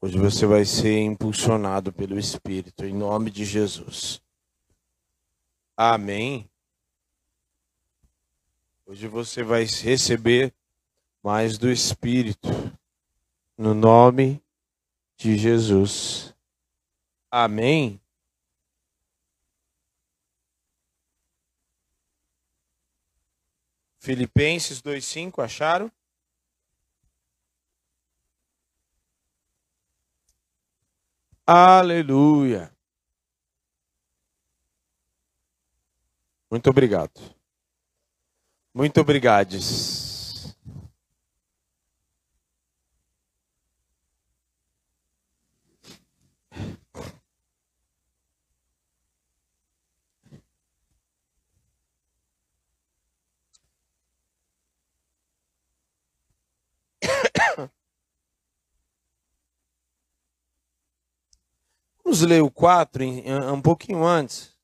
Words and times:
Hoje 0.00 0.16
você 0.16 0.46
vai 0.46 0.64
ser 0.64 1.00
impulsionado 1.00 1.92
pelo 1.92 2.16
Espírito, 2.16 2.84
em 2.84 2.94
nome 2.94 3.32
de 3.32 3.44
Jesus. 3.44 4.22
Amém. 5.76 6.48
Hoje 8.86 9.08
você 9.08 9.42
vai 9.42 9.64
receber 9.64 10.54
mais 11.20 11.58
do 11.58 11.68
Espírito, 11.68 12.48
no 13.56 13.74
nome 13.74 14.40
de 15.16 15.36
Jesus. 15.36 16.32
Amém. 17.28 18.00
Filipenses 23.98 24.80
2,5, 24.80 25.42
acharam? 25.44 25.90
Aleluia. 31.50 32.70
Muito 36.50 36.68
obrigado. 36.68 37.10
Muito 38.74 39.00
obrigades. 39.00 39.97
Vamos 62.08 62.22
ler 62.22 62.42
o 62.42 62.50
4 62.50 63.04
um 63.52 63.60
pouquinho 63.60 64.02
antes. 64.02 64.56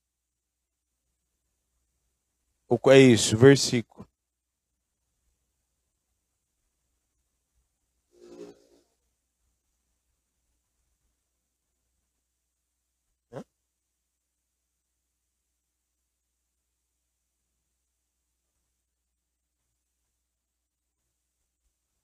É 2.88 2.98
isso, 2.98 3.36
versículo. 3.36 4.08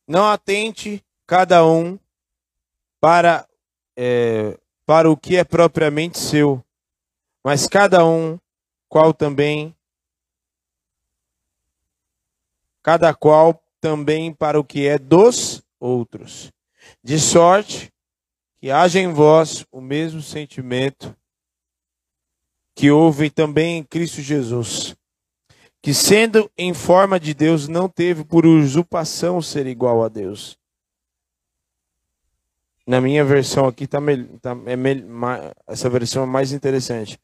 Não 0.07 0.29
atente 0.29 1.03
cada 1.27 1.65
um 1.65 1.99
para, 3.01 3.49
é, 3.97 4.61
para 4.91 5.09
o 5.09 5.17
que 5.17 5.37
é 5.37 5.45
propriamente 5.45 6.19
seu, 6.19 6.65
mas 7.45 7.69
cada 7.69 8.05
um 8.05 8.37
qual 8.89 9.15
também 9.15 9.73
cada 12.83 13.15
qual 13.15 13.63
também 13.81 14.35
para 14.35 14.59
o 14.59 14.65
que 14.65 14.89
é 14.89 14.99
dos 14.99 15.63
outros. 15.79 16.51
De 17.05 17.21
sorte 17.21 17.89
que 18.61 18.69
haja 18.69 18.99
em 18.99 19.13
vós 19.13 19.65
o 19.71 19.81
mesmo 19.81 20.21
sentimento 20.21 21.17
que 22.75 22.91
houve 22.91 23.31
também 23.31 23.79
em 23.79 23.85
Cristo 23.85 24.21
Jesus, 24.21 24.97
que 25.81 25.95
sendo 25.95 26.51
em 26.59 26.75
forma 26.75 27.21
de 27.21 27.33
Deus 27.33 27.69
não 27.69 27.89
teve 27.89 28.25
por 28.25 28.45
usurpação 28.45 29.41
ser 29.41 29.69
igual 29.69 30.03
a 30.03 30.09
Deus. 30.09 30.59
Na 32.91 33.01
minha 33.01 33.25
versão 33.25 33.69
aqui 33.69 33.87
tá, 33.87 34.01
tá 34.43 34.57
é, 34.67 35.53
essa 35.69 35.89
versão 35.89 36.25
é 36.25 36.27
mais 36.27 36.51
interessante. 36.51 37.21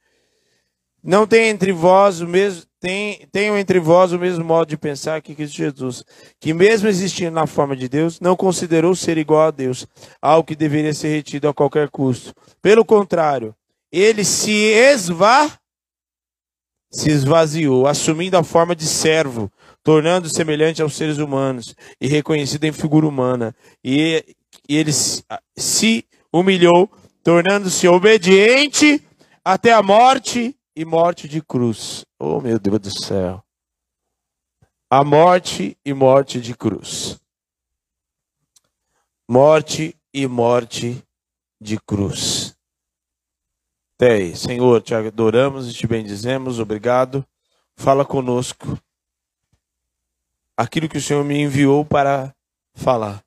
Não 1.02 1.26
tem 1.26 1.48
entre 1.48 1.72
vós 1.72 2.20
o 2.20 2.28
mesmo 2.28 2.62
tem, 2.78 3.26
tenham 3.32 3.58
entre 3.58 3.80
vós 3.80 4.12
o 4.12 4.18
mesmo 4.18 4.44
modo 4.44 4.68
de 4.68 4.76
pensar 4.76 5.20
que 5.20 5.34
Cristo 5.34 5.56
Jesus, 5.56 6.04
que 6.38 6.54
mesmo 6.54 6.86
existindo 6.86 7.32
na 7.32 7.48
forma 7.48 7.74
de 7.74 7.88
Deus, 7.88 8.20
não 8.20 8.36
considerou 8.36 8.94
ser 8.94 9.18
igual 9.18 9.48
a 9.48 9.50
Deus, 9.50 9.88
algo 10.22 10.46
que 10.46 10.54
deveria 10.54 10.94
ser 10.94 11.08
retido 11.08 11.48
a 11.48 11.54
qualquer 11.54 11.88
custo. 11.88 12.32
Pelo 12.62 12.84
contrário, 12.84 13.52
ele 13.90 14.24
se 14.24 14.52
esva 14.52 15.50
se 16.90 17.10
esvaziou, 17.10 17.86
assumindo 17.86 18.36
a 18.36 18.44
forma 18.44 18.74
de 18.74 18.86
servo, 18.86 19.50
tornando 19.82 20.28
semelhante 20.28 20.80
aos 20.80 20.94
seres 20.94 21.18
humanos 21.18 21.74
e 22.00 22.06
reconhecido 22.06 22.64
em 22.64 22.72
figura 22.72 23.06
humana. 23.06 23.54
E, 23.84 24.35
e 24.68 24.76
ele 24.76 24.92
se 25.56 26.06
humilhou, 26.32 26.90
tornando-se 27.22 27.88
obediente 27.88 29.02
até 29.44 29.72
a 29.72 29.82
morte 29.82 30.56
e 30.74 30.84
morte 30.84 31.28
de 31.28 31.40
cruz. 31.42 32.04
Oh, 32.18 32.40
meu 32.40 32.58
Deus 32.58 32.78
do 32.80 33.04
céu. 33.04 33.42
A 34.90 35.02
morte 35.02 35.76
e 35.84 35.92
morte 35.92 36.40
de 36.40 36.54
cruz. 36.54 37.20
Morte 39.28 39.96
e 40.14 40.26
morte 40.26 41.02
de 41.60 41.78
cruz. 41.80 42.56
Até 43.96 44.12
aí. 44.12 44.36
Senhor, 44.36 44.82
te 44.82 44.94
adoramos 44.94 45.70
e 45.70 45.74
te 45.74 45.86
bendizemos. 45.86 46.60
Obrigado. 46.60 47.26
Fala 47.76 48.04
conosco 48.04 48.78
aquilo 50.56 50.88
que 50.88 50.98
o 50.98 51.02
Senhor 51.02 51.24
me 51.24 51.40
enviou 51.40 51.84
para 51.84 52.34
falar. 52.74 53.25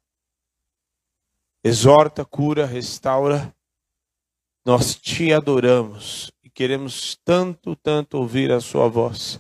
Exorta, 1.64 2.26
cura, 2.26 2.66
restaura. 2.66 3.54
Nós 4.66 4.96
te 4.96 5.34
adoramos 5.34 6.32
queremos 6.60 7.18
tanto, 7.24 7.74
tanto 7.74 8.18
ouvir 8.18 8.52
a 8.52 8.60
Sua 8.60 8.90
voz, 8.90 9.40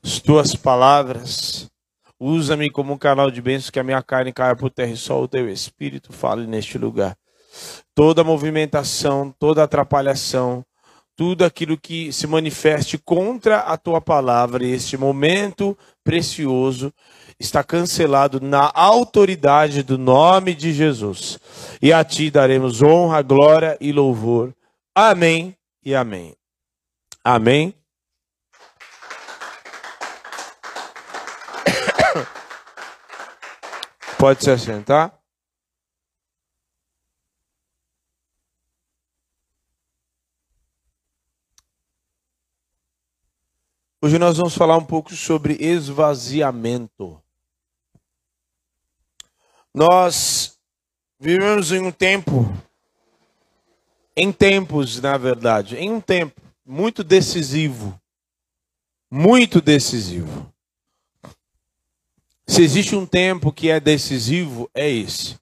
as 0.00 0.20
Tuas 0.20 0.54
palavras. 0.54 1.68
Usa-me 2.20 2.70
como 2.70 2.92
um 2.92 2.96
canal 2.96 3.32
de 3.32 3.42
bênçãos, 3.42 3.70
que 3.70 3.80
a 3.80 3.82
minha 3.82 4.00
carne 4.00 4.32
caia 4.32 4.54
por 4.54 4.70
terra 4.70 4.92
e 4.92 4.96
só 4.96 5.20
o 5.20 5.26
Teu 5.26 5.48
Espírito 5.48 6.12
fale 6.12 6.46
neste 6.46 6.78
lugar. 6.78 7.16
Toda 7.96 8.22
movimentação, 8.22 9.34
toda 9.40 9.64
atrapalhação, 9.64 10.64
tudo 11.16 11.44
aquilo 11.44 11.76
que 11.76 12.12
se 12.12 12.28
manifeste 12.28 12.96
contra 12.96 13.58
a 13.58 13.76
Tua 13.76 14.00
palavra, 14.00 14.64
e 14.64 14.70
este 14.70 14.96
momento 14.96 15.76
precioso, 16.04 16.94
está 17.38 17.64
cancelado 17.64 18.40
na 18.40 18.70
autoridade 18.74 19.82
do 19.82 19.98
nome 19.98 20.54
de 20.54 20.72
Jesus. 20.72 21.38
E 21.80 21.92
a 21.92 22.04
Ti 22.04 22.30
daremos 22.30 22.82
honra, 22.82 23.22
glória 23.22 23.76
e 23.80 23.92
louvor. 23.92 24.54
Amém 24.94 25.56
e 25.84 25.94
amém. 25.94 26.34
Amém? 27.24 27.74
Pode 34.18 34.44
se 34.44 34.50
assentar. 34.50 35.22
Hoje 44.04 44.18
nós 44.18 44.36
vamos 44.36 44.56
falar 44.56 44.76
um 44.76 44.84
pouco 44.84 45.14
sobre 45.14 45.56
esvaziamento. 45.60 47.21
Nós 49.74 50.58
vivemos 51.18 51.72
em 51.72 51.80
um 51.80 51.90
tempo, 51.90 52.44
em 54.14 54.30
tempos, 54.30 55.00
na 55.00 55.16
verdade, 55.16 55.76
em 55.76 55.90
um 55.90 56.00
tempo 56.00 56.40
muito 56.64 57.02
decisivo. 57.02 57.98
Muito 59.10 59.60
decisivo. 59.60 60.52
Se 62.46 62.62
existe 62.62 62.94
um 62.94 63.06
tempo 63.06 63.52
que 63.52 63.70
é 63.70 63.80
decisivo, 63.80 64.70
é 64.74 64.90
esse. 64.90 65.38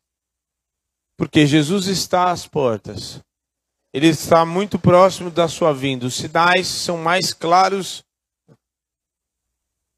Porque 1.17 1.47
Jesus 1.47 1.87
está 1.87 2.31
às 2.31 2.47
portas. 2.47 3.21
Ele 3.93 4.07
está 4.07 4.45
muito 4.47 4.79
próximo 4.79 5.31
da 5.31 5.49
sua 5.49 5.73
vinda. 5.73 6.07
Os 6.07 6.15
sinais 6.15 6.69
são 6.69 6.99
mais 6.99 7.33
claros 7.33 8.05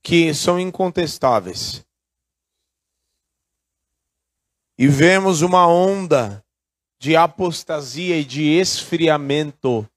que 0.03 0.33
são 0.33 0.59
incontestáveis. 0.59 1.85
E 4.83 4.89
vemos 4.89 5.43
uma 5.43 5.65
onda 5.65 6.45
de 6.99 7.15
apostasia 7.15 8.19
e 8.19 8.25
de 8.25 8.43
esfriamento 8.43 9.89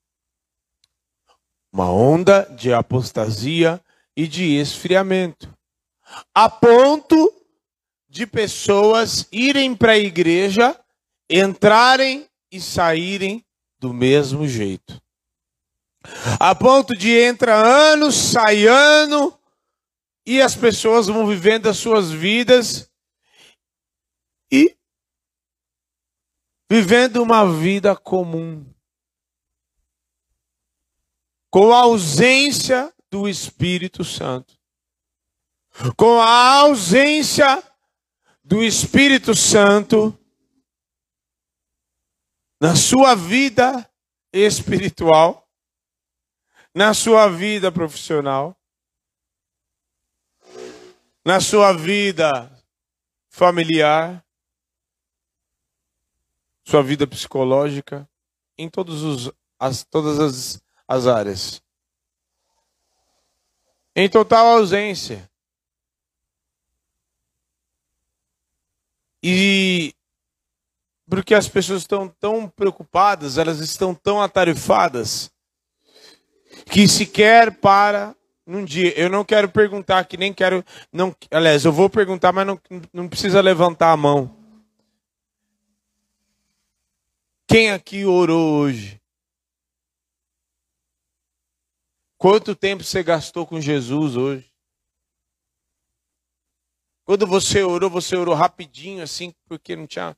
uma 1.73 1.91
onda 1.91 2.43
de 2.55 2.71
apostasia 2.71 3.83
e 4.15 4.27
de 4.27 4.55
esfriamento, 4.55 5.51
a 6.33 6.47
ponto 6.47 7.33
de 8.07 8.27
pessoas 8.27 9.27
irem 9.29 9.75
para 9.75 9.93
a 9.93 9.97
igreja, 9.97 10.79
entrarem 11.27 12.29
e 12.49 12.61
saírem 12.61 13.43
do 13.79 13.91
mesmo 13.91 14.47
jeito. 14.47 15.01
A 16.39 16.53
ponto 16.53 16.95
de 16.95 17.11
entra 17.11 17.55
ano, 17.55 18.11
sai 18.11 18.67
ano, 18.67 19.37
e 20.25 20.41
as 20.41 20.55
pessoas 20.55 21.07
vão 21.07 21.25
vivendo 21.25 21.67
as 21.67 21.75
suas 21.75 22.11
vidas 22.11 22.87
e 24.49 24.74
vivendo 26.69 27.21
uma 27.21 27.45
vida 27.51 27.95
comum, 27.95 28.65
com 31.49 31.71
a 31.71 31.81
ausência 31.81 32.93
do 33.09 33.29
Espírito 33.29 34.03
Santo, 34.03 34.59
com 35.95 36.19
a 36.19 36.59
ausência 36.59 37.63
do 38.43 38.63
Espírito 38.63 39.35
Santo 39.35 40.17
na 42.59 42.75
sua 42.75 43.15
vida 43.15 43.87
espiritual, 44.33 45.47
na 46.73 46.93
sua 46.93 47.29
vida 47.29 47.71
profissional, 47.71 48.59
na 51.23 51.39
sua 51.39 51.73
vida 51.73 52.51
familiar, 53.29 54.24
sua 56.65 56.81
vida 56.81 57.05
psicológica, 57.05 58.09
em 58.57 58.67
todos 58.67 59.03
os, 59.03 59.31
as, 59.59 59.83
todas 59.83 60.19
as, 60.19 60.63
as 60.87 61.07
áreas. 61.07 61.61
Em 63.95 64.09
total 64.09 64.47
ausência. 64.47 65.29
E 69.23 69.93
porque 71.07 71.35
as 71.35 71.47
pessoas 71.47 71.81
estão 71.81 72.07
tão 72.07 72.49
preocupadas, 72.49 73.37
elas 73.37 73.59
estão 73.59 73.93
tão 73.93 74.19
atarifadas, 74.21 75.31
que 76.65 76.87
sequer 76.87 77.51
para 77.59 78.15
num 78.45 78.65
dia. 78.65 78.97
Eu 78.99 79.09
não 79.09 79.23
quero 79.23 79.49
perguntar, 79.49 80.03
que 80.05 80.17
nem 80.17 80.33
quero. 80.33 80.63
Não, 80.91 81.15
aliás, 81.31 81.63
eu 81.63 81.71
vou 81.71 81.89
perguntar, 81.89 82.31
mas 82.31 82.45
não, 82.45 82.59
não 82.91 83.07
precisa 83.07 83.41
levantar 83.41 83.91
a 83.91 83.97
mão. 83.97 84.44
Quem 87.55 87.71
aqui 87.71 88.03
orou 88.03 88.59
hoje? 88.59 89.01
Quanto 92.17 92.53
tempo 92.53 92.83
você 92.83 93.01
gastou 93.01 93.47
com 93.47 93.61
Jesus 93.61 94.17
hoje? 94.17 94.53
Quando 97.05 97.25
você 97.25 97.63
orou, 97.63 97.89
você 97.89 98.17
orou 98.17 98.35
rapidinho 98.35 99.01
assim, 99.01 99.33
porque 99.45 99.73
não 99.73 99.87
tinha 99.87 100.17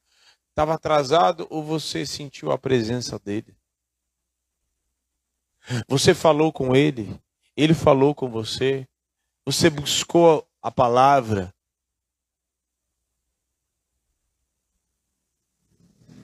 estava 0.50 0.74
atrasado 0.74 1.45
ou 1.51 1.63
você 1.63 2.07
sentiu 2.07 2.51
a 2.51 2.57
presença 2.57 3.19
dele? 3.19 3.56
Você 5.88 6.16
falou 6.16 6.51
com 6.51 6.75
ele, 6.75 7.22
ele 7.56 7.75
falou 7.75 8.16
com 8.16 8.28
você, 8.28 8.88
você 9.45 9.69
buscou 9.69 10.44
a 10.60 10.72
palavra. 10.72 11.54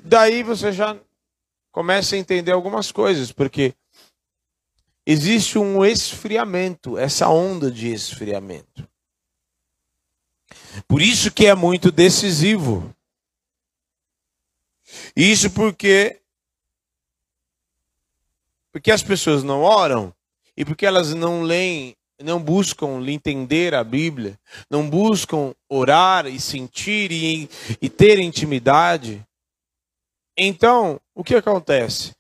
Daí 0.06 0.44
você 0.44 0.72
já 0.72 1.00
começa 1.74 2.16
a 2.16 2.20
entender 2.20 2.52
algumas 2.52 2.92
coisas, 2.92 3.32
porque 3.32 3.74
existe 5.06 5.58
um 5.58 5.84
esfriamento, 5.84 6.98
essa 7.00 7.28
onda 7.28 7.70
de 7.72 7.92
esfriamento. 7.92 8.88
Por 10.88 11.02
isso 11.02 11.32
que 11.32 11.48
é 11.48 11.56
muito 11.56 11.92
decisivo. 11.92 12.96
Isso 15.16 15.50
porque 15.50 16.20
porque 18.72 18.92
as 18.92 19.04
pessoas 19.04 19.44
não 19.44 19.62
oram 19.62 20.14
e 20.56 20.64
porque 20.64 20.86
elas 20.86 21.14
não 21.14 21.42
leem, 21.42 21.96
não 22.22 22.42
buscam 22.42 23.00
entender 23.08 23.74
a 23.74 23.84
Bíblia, 23.84 24.40
não 24.70 24.88
buscam 24.88 25.56
orar 25.68 26.28
e 26.28 26.40
sentir 26.40 27.12
e, 27.12 27.50
e 27.82 27.90
ter 27.90 28.20
intimidade. 28.20 29.26
Então, 30.36 31.00
o 31.16 31.24
que 31.24 31.36
acontece? 31.36 32.16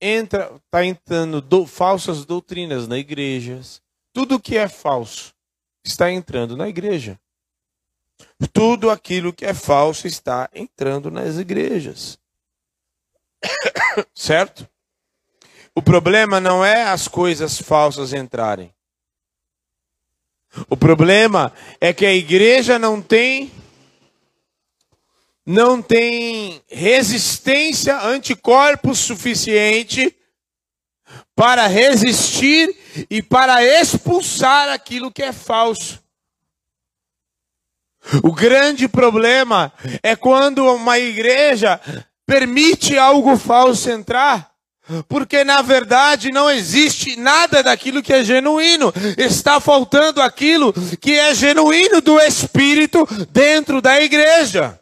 Entra, 0.00 0.52
está 0.64 0.84
entrando 0.84 1.40
do, 1.40 1.66
falsas 1.66 2.24
doutrinas 2.24 2.86
na 2.86 2.98
igrejas. 2.98 3.80
Tudo 4.12 4.40
que 4.40 4.56
é 4.56 4.68
falso 4.68 5.34
está 5.84 6.10
entrando 6.10 6.56
na 6.56 6.68
igreja. 6.68 7.18
Tudo 8.52 8.90
aquilo 8.90 9.32
que 9.32 9.44
é 9.44 9.54
falso 9.54 10.06
está 10.06 10.48
entrando 10.54 11.10
nas 11.10 11.38
igrejas. 11.38 12.18
certo? 14.14 14.68
O 15.74 15.82
problema 15.82 16.40
não 16.40 16.64
é 16.64 16.84
as 16.84 17.08
coisas 17.08 17.58
falsas 17.58 18.12
entrarem. 18.12 18.72
O 20.70 20.76
problema 20.76 21.52
é 21.80 21.92
que 21.92 22.06
a 22.06 22.14
igreja 22.14 22.78
não 22.78 23.02
tem 23.02 23.52
não 25.46 25.80
tem 25.80 26.60
resistência 26.68 27.96
anticorpos 28.02 28.98
suficiente 28.98 30.12
para 31.36 31.68
resistir 31.68 32.74
e 33.08 33.22
para 33.22 33.62
expulsar 33.62 34.70
aquilo 34.70 35.12
que 35.12 35.22
é 35.22 35.32
falso. 35.32 36.02
O 38.22 38.32
grande 38.32 38.88
problema 38.88 39.72
é 40.02 40.16
quando 40.16 40.66
uma 40.66 40.98
igreja 40.98 41.80
permite 42.26 42.98
algo 42.98 43.36
falso 43.36 43.88
entrar. 43.88 44.50
Porque 45.08 45.42
na 45.42 45.62
verdade 45.62 46.30
não 46.30 46.48
existe 46.48 47.16
nada 47.16 47.60
daquilo 47.60 48.02
que 48.02 48.12
é 48.12 48.22
genuíno. 48.22 48.92
Está 49.18 49.60
faltando 49.60 50.22
aquilo 50.22 50.72
que 51.00 51.12
é 51.12 51.34
genuíno 51.34 52.00
do 52.00 52.20
Espírito 52.20 53.06
dentro 53.30 53.80
da 53.80 54.00
igreja. 54.00 54.80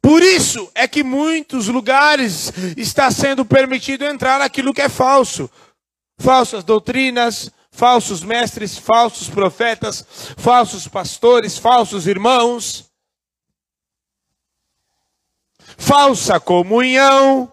Por 0.00 0.22
isso 0.22 0.70
é 0.74 0.88
que 0.88 1.04
muitos 1.04 1.68
lugares 1.68 2.52
está 2.76 3.10
sendo 3.10 3.44
permitido 3.44 4.04
entrar 4.04 4.40
aquilo 4.40 4.74
que 4.74 4.82
é 4.82 4.88
falso. 4.88 5.50
Falsas 6.18 6.64
doutrinas, 6.64 7.50
falsos 7.70 8.22
mestres, 8.22 8.76
falsos 8.76 9.28
profetas, 9.28 10.04
falsos 10.36 10.88
pastores, 10.88 11.56
falsos 11.56 12.06
irmãos 12.06 12.88
falsa 15.78 16.40
comunhão. 16.40 17.52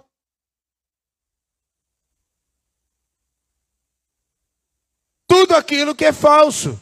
Tudo 5.27 5.55
aquilo 5.55 5.95
que 5.95 6.05
é 6.05 6.13
falso. 6.13 6.81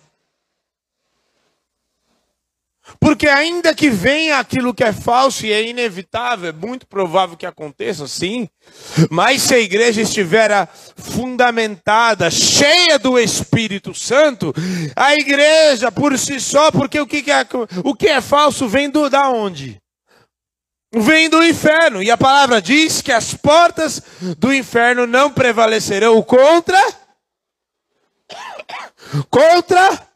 Porque 3.00 3.28
ainda 3.28 3.74
que 3.76 3.90
venha 3.90 4.40
aquilo 4.40 4.74
que 4.74 4.84
é 4.84 4.94
falso 4.94 5.46
e 5.46 5.52
é 5.52 5.64
inevitável, 5.64 6.50
é 6.50 6.54
muito 6.54 6.88
provável 6.88 7.36
que 7.36 7.46
aconteça, 7.46 8.08
sim. 8.08 8.48
Mas 9.10 9.42
se 9.42 9.54
a 9.54 9.60
igreja 9.60 10.02
estiver 10.02 10.68
fundamentada, 10.96 12.30
cheia 12.32 12.98
do 12.98 13.20
Espírito 13.20 13.94
Santo, 13.94 14.54
a 14.96 15.16
igreja 15.16 15.92
por 15.92 16.18
si 16.18 16.40
só, 16.40 16.72
porque 16.72 17.00
o 17.00 17.08
que 17.08 17.30
é, 17.30 17.46
o 17.84 17.96
que 17.96 18.08
é 18.08 18.22
falso 18.22 18.68
vem 18.68 18.90
do 18.90 19.10
da 19.10 19.30
onde? 19.30 19.84
vem 20.94 21.30
do 21.30 21.44
inferno. 21.44 22.04
E 22.04 22.12
a 22.12 22.18
palavra 22.18 22.62
diz 22.62 23.02
que 23.02 23.12
as 23.12 23.34
portas 23.34 24.02
do 24.38 24.54
inferno 24.54 25.08
não 25.08 25.32
prevalecerão 25.32 26.22
contra. 26.22 26.80
Contra. 29.30 30.13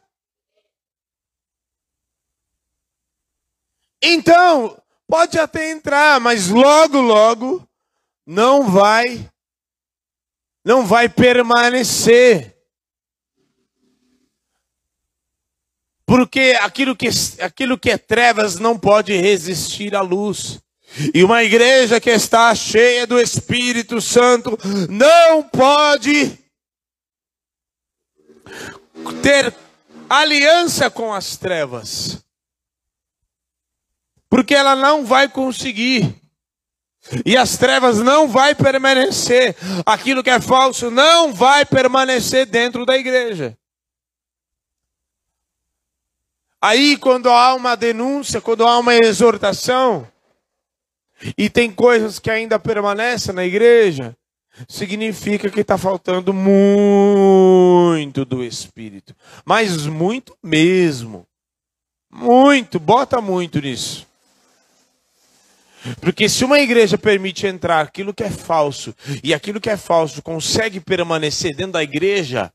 Então, 4.02 4.80
pode 5.06 5.38
até 5.38 5.70
entrar, 5.70 6.20
mas 6.20 6.48
logo, 6.48 7.00
logo 7.00 7.68
não 8.26 8.70
vai 8.70 9.28
não 10.64 10.84
vai 10.84 11.08
permanecer. 11.08 12.54
Porque 16.04 16.58
aquilo 16.60 16.94
que, 16.94 17.08
aquilo 17.40 17.78
que 17.78 17.90
é 17.90 17.96
trevas 17.96 18.58
não 18.58 18.78
pode 18.78 19.16
resistir 19.16 19.94
à 19.94 20.02
luz. 20.02 20.60
E 21.14 21.24
uma 21.24 21.42
igreja 21.42 21.98
que 22.00 22.10
está 22.10 22.54
cheia 22.54 23.06
do 23.06 23.18
Espírito 23.18 24.00
Santo 24.00 24.58
não 24.90 25.42
pode 25.42 26.38
ter 29.22 29.54
aliança 30.08 30.90
com 30.90 31.14
as 31.14 31.36
trevas. 31.38 32.22
Porque 34.28 34.54
ela 34.54 34.76
não 34.76 35.04
vai 35.04 35.28
conseguir. 35.28 36.14
E 37.24 37.36
as 37.36 37.56
trevas 37.56 37.98
não 37.98 38.28
vai 38.28 38.54
permanecer. 38.54 39.56
Aquilo 39.86 40.22
que 40.22 40.30
é 40.30 40.40
falso 40.40 40.90
não 40.90 41.32
vai 41.32 41.64
permanecer 41.64 42.46
dentro 42.46 42.84
da 42.84 42.96
igreja. 42.96 43.56
Aí, 46.60 46.96
quando 46.96 47.30
há 47.30 47.54
uma 47.54 47.76
denúncia, 47.76 48.40
quando 48.40 48.66
há 48.66 48.78
uma 48.78 48.94
exortação, 48.94 50.10
e 51.36 51.48
tem 51.48 51.70
coisas 51.70 52.18
que 52.18 52.30
ainda 52.30 52.58
permanecem 52.58 53.32
na 53.32 53.44
igreja, 53.44 54.16
significa 54.68 55.48
que 55.50 55.60
está 55.60 55.78
faltando 55.78 56.34
muito 56.34 58.24
do 58.24 58.42
Espírito. 58.42 59.14
Mas 59.44 59.86
muito 59.86 60.36
mesmo. 60.42 61.24
Muito, 62.10 62.80
bota 62.80 63.20
muito 63.20 63.60
nisso. 63.60 64.07
Porque 66.00 66.28
se 66.28 66.44
uma 66.44 66.60
igreja 66.60 66.98
permite 66.98 67.46
entrar 67.46 67.80
aquilo 67.80 68.14
que 68.14 68.24
é 68.24 68.30
falso 68.30 68.94
e 69.22 69.32
aquilo 69.32 69.60
que 69.60 69.70
é 69.70 69.76
falso 69.76 70.22
consegue 70.22 70.80
permanecer 70.80 71.54
dentro 71.54 71.72
da 71.72 71.82
igreja, 71.82 72.52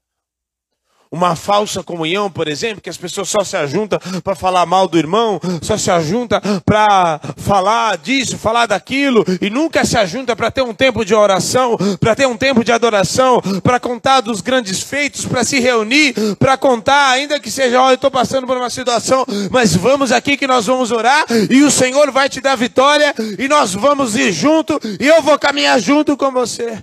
uma 1.13 1.35
falsa 1.35 1.83
comunhão, 1.83 2.27
por 2.27 2.47
exemplo, 2.47 2.81
que 2.81 2.89
as 2.89 2.97
pessoas 2.97 3.29
só 3.29 3.43
se 3.43 3.55
ajuntam 3.55 3.99
para 4.23 4.33
falar 4.33 4.65
mal 4.65 4.87
do 4.87 4.97
irmão, 4.97 5.39
só 5.61 5.77
se 5.77 5.91
ajunta 5.91 6.41
para 6.65 7.19
falar 7.37 7.99
disso, 7.99 8.35
falar 8.35 8.65
daquilo, 8.65 9.23
e 9.39 9.47
nunca 9.47 9.85
se 9.85 9.95
ajunta 9.95 10.35
para 10.35 10.49
ter 10.49 10.63
um 10.63 10.73
tempo 10.73 11.05
de 11.05 11.13
oração, 11.13 11.77
para 11.99 12.15
ter 12.15 12.25
um 12.25 12.35
tempo 12.35 12.63
de 12.63 12.71
adoração, 12.71 13.39
para 13.61 13.79
contar 13.79 14.21
dos 14.21 14.41
grandes 14.41 14.81
feitos, 14.81 15.23
para 15.23 15.43
se 15.43 15.59
reunir, 15.59 16.15
para 16.39 16.57
contar, 16.57 17.11
ainda 17.11 17.39
que 17.39 17.51
seja, 17.51 17.83
oh, 17.83 17.89
eu 17.89 17.95
estou 17.95 18.09
passando 18.09 18.47
por 18.47 18.57
uma 18.57 18.71
situação, 18.71 19.23
mas 19.51 19.75
vamos 19.75 20.11
aqui 20.11 20.35
que 20.35 20.47
nós 20.47 20.65
vamos 20.65 20.91
orar, 20.91 21.25
e 21.47 21.61
o 21.61 21.69
Senhor 21.69 22.09
vai 22.09 22.27
te 22.27 22.41
dar 22.41 22.55
vitória, 22.55 23.13
e 23.37 23.47
nós 23.47 23.75
vamos 23.75 24.15
ir 24.15 24.31
junto, 24.31 24.79
e 24.99 25.05
eu 25.05 25.21
vou 25.21 25.37
caminhar 25.37 25.79
junto 25.79 26.17
com 26.17 26.31
você. 26.31 26.81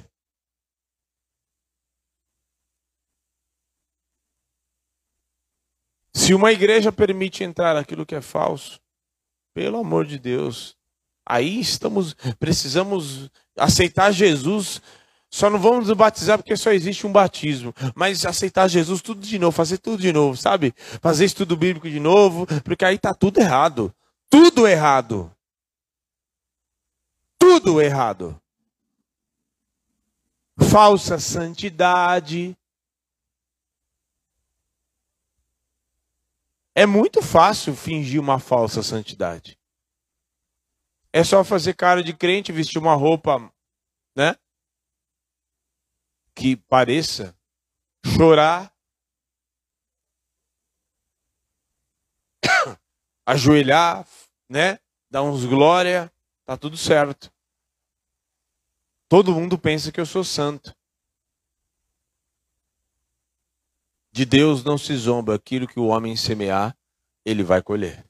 Se 6.13 6.35
uma 6.35 6.53
igreja 6.53 6.91
permite 6.91 7.45
entrar 7.45 7.77
aquilo 7.77 8.05
que 8.05 8.15
é 8.15 8.21
falso, 8.21 8.81
pelo 9.55 9.79
amor 9.79 10.07
de 10.07 10.19
Deus, 10.19 10.77
aí 11.27 11.61
estamos, 11.61 12.15
precisamos 12.39 13.31
aceitar 13.57 14.13
Jesus. 14.13 14.81
Só 15.33 15.49
não 15.49 15.61
vamos 15.61 15.87
nos 15.87 15.97
batizar 15.97 16.39
porque 16.39 16.57
só 16.57 16.73
existe 16.73 17.07
um 17.07 17.13
batismo, 17.13 17.73
mas 17.95 18.27
aceitar 18.27 18.69
Jesus 18.69 19.01
tudo 19.01 19.21
de 19.21 19.39
novo, 19.39 19.53
fazer 19.53 19.79
tudo 19.79 20.03
de 20.03 20.13
novo, 20.13 20.37
sabe? 20.37 20.75
Fazer 21.01 21.25
estudo 21.25 21.57
bíblico 21.57 21.89
de 21.89 22.01
novo, 22.01 22.47
porque 22.65 22.85
aí 22.85 22.99
tá 22.99 23.15
tudo 23.15 23.39
errado. 23.39 23.95
Tudo 24.29 24.67
errado. 24.67 25.33
Tudo 27.39 27.81
errado. 27.81 28.41
Falsa 30.59 31.19
santidade, 31.19 32.57
É 36.75 36.87
muito 36.87 37.21
fácil 37.21 37.75
fingir 37.75 38.21
uma 38.21 38.39
falsa 38.39 38.83
santidade. 38.83 39.59
É 41.13 41.25
só 41.25 41.43
fazer 41.43 41.75
cara 41.75 42.03
de 42.03 42.17
crente, 42.17 42.53
vestir 42.53 42.79
uma 42.79 42.95
roupa, 42.95 43.53
né? 44.17 44.37
Que 46.35 46.57
pareça, 46.57 47.37
chorar, 48.17 48.73
ajoelhar, 53.27 54.07
né? 54.49 54.79
Dar 55.11 55.25
uns 55.25 55.45
glória, 55.45 56.13
tá 56.45 56.57
tudo 56.57 56.77
certo. 56.77 57.33
Todo 59.09 59.35
mundo 59.35 59.59
pensa 59.59 59.91
que 59.91 60.01
eu 60.01 60.07
sou 60.07 60.23
santo. 60.23 60.73
De 64.13 64.25
Deus 64.25 64.65
não 64.65 64.77
se 64.77 64.97
zomba, 64.97 65.35
aquilo 65.35 65.69
que 65.69 65.79
o 65.79 65.87
homem 65.87 66.17
semear, 66.17 66.77
ele 67.25 67.43
vai 67.43 67.63
colher. 67.63 68.05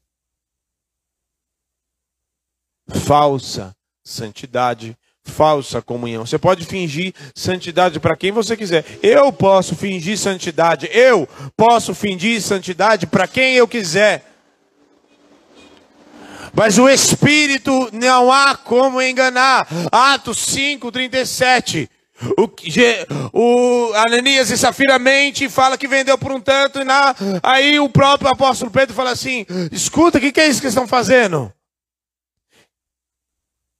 Falsa 2.89 3.77
santidade, 4.03 4.97
falsa 5.23 5.81
comunhão. 5.83 6.27
Você 6.27 6.39
pode 6.39 6.65
fingir 6.65 7.15
santidade 7.35 8.01
para 8.01 8.17
quem 8.17 8.33
você 8.33 8.57
quiser. 8.57 8.85
Eu 9.03 9.33
posso 9.33 9.77
fingir 9.77 10.19
santidade. 10.19 10.89
Eu 10.93 11.29
posso 11.57 11.95
fingir 11.95 12.41
santidade 12.43 13.07
para 13.07 13.29
quem 13.29 13.55
eu 13.55 13.69
quiser. 13.69 14.27
Mas 16.53 16.79
o 16.79 16.89
Espírito 16.89 17.91
não 17.93 18.33
há 18.33 18.57
como 18.57 19.01
enganar. 19.01 19.69
Atos 19.93 20.39
5, 20.39 20.91
37. 20.91 21.89
O, 22.37 22.51
o 23.33 23.93
Ananias 23.95 24.51
e 24.51 24.59
Safira 24.59 24.99
mente 24.99 25.45
e 25.45 25.49
fala 25.49 25.79
que 25.79 25.89
vendeu 25.89 26.19
por 26.19 26.33
um 26.33 26.41
tanto, 26.41 26.81
e 26.81 26.85
na, 26.85 27.15
aí 27.43 27.81
o 27.81 27.89
próprio 27.89 28.31
apóstolo 28.31 28.71
Pedro 28.71 28.95
fala 28.95 29.11
assim: 29.11 29.47
escuta, 29.73 30.19
o 30.19 30.21
que, 30.21 30.33
que 30.33 30.41
é 30.41 30.49
isso 30.49 30.61
que 30.61 30.67
estão 30.67 30.87
fazendo? 30.87 31.53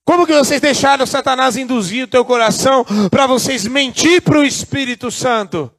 Como 0.05 0.27
que 0.27 0.33
vocês 0.33 0.61
deixaram 0.61 1.07
Satanás 1.07 1.57
induzir 1.57 2.05
o 2.05 2.09
teu 2.09 2.25
coração 2.25 2.85
para 3.11 3.27
vocês 3.27 3.67
mentir 3.67 4.23
para 4.23 4.39
o 4.39 4.45
Espírito 4.45 5.11
Santo? 5.11 5.73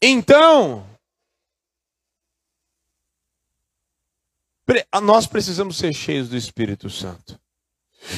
Então, 0.00 0.86
nós 5.02 5.26
precisamos 5.26 5.76
ser 5.76 5.92
cheios 5.92 6.28
do 6.28 6.36
Espírito 6.36 6.88
Santo. 6.90 7.39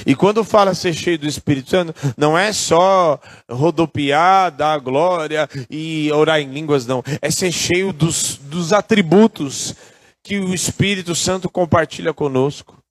E 0.06 0.14
quando 0.14 0.44
fala 0.44 0.74
ser 0.74 0.94
cheio 0.94 1.18
do 1.18 1.26
Espírito 1.26 1.70
Santo, 1.70 1.94
não 2.16 2.36
é 2.36 2.52
só 2.52 3.20
rodopiar, 3.50 4.50
dar 4.50 4.78
glória 4.78 5.48
e 5.70 6.10
orar 6.12 6.40
em 6.40 6.50
línguas, 6.52 6.86
não. 6.86 7.02
É 7.20 7.30
ser 7.30 7.52
cheio 7.52 7.92
dos, 7.92 8.36
dos 8.36 8.72
atributos 8.72 9.74
que 10.22 10.38
o 10.38 10.54
Espírito 10.54 11.14
Santo 11.14 11.50
compartilha 11.50 12.14
conosco. 12.14 12.82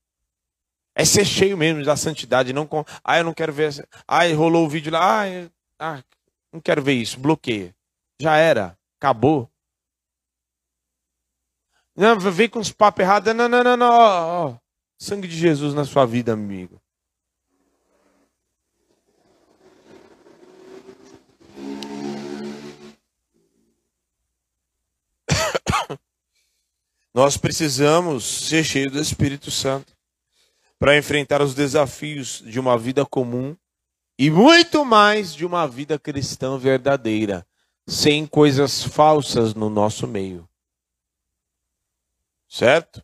É 0.93 1.05
ser 1.05 1.25
cheio 1.25 1.57
mesmo 1.57 1.83
da 1.83 1.95
santidade, 1.95 2.51
não 2.51 2.67
com, 2.67 2.83
ah, 3.03 3.17
eu 3.17 3.24
não 3.24 3.33
quero 3.33 3.53
ver, 3.53 3.88
ah, 4.07 4.27
rolou 4.33 4.65
o 4.65 4.69
vídeo 4.69 4.91
lá, 4.91 5.24
ah, 5.24 5.50
ah 5.79 6.03
não 6.51 6.60
quero 6.60 6.81
ver 6.81 6.93
isso, 6.93 7.19
bloqueia. 7.19 7.74
Já 8.19 8.36
era, 8.36 8.77
acabou. 9.00 9.50
Não, 11.95 12.19
vem 12.19 12.50
com 12.50 12.60
os 12.60 12.71
papos 12.71 13.01
errados, 13.03 13.33
não, 13.33 13.48
não, 13.48 13.63
não, 13.63 13.77
não, 13.77 13.89
ó, 13.89 14.48
ó. 14.48 14.57
Sangue 14.98 15.27
de 15.27 15.38
Jesus 15.38 15.74
na 15.74 15.86
sua 15.86 16.05
vida, 16.05 16.33
amigo. 16.33 16.80
Nós 27.13 27.36
precisamos 27.36 28.24
ser 28.24 28.63
cheios 28.63 28.94
do 28.94 29.00
Espírito 29.00 29.51
Santo 29.51 29.94
para 30.80 30.98
enfrentar 30.98 31.41
os 31.41 31.53
desafios 31.53 32.41
de 32.46 32.60
uma 32.60 32.77
vida 32.77 33.06
comum 33.06 33.56
e 34.18 34.30
muito 34.30 34.86
mais 34.86 35.34
de 35.34 35.46
uma 35.46 35.68
vida 35.68 36.00
cristã 36.00 36.58
verdadeira, 36.58 37.46
sem 37.88 38.25
coisas 38.25 38.84
falsas 38.84 39.53
no 39.53 39.70
nosso 39.70 40.08
meio. 40.08 40.48
Certo? 42.48 43.03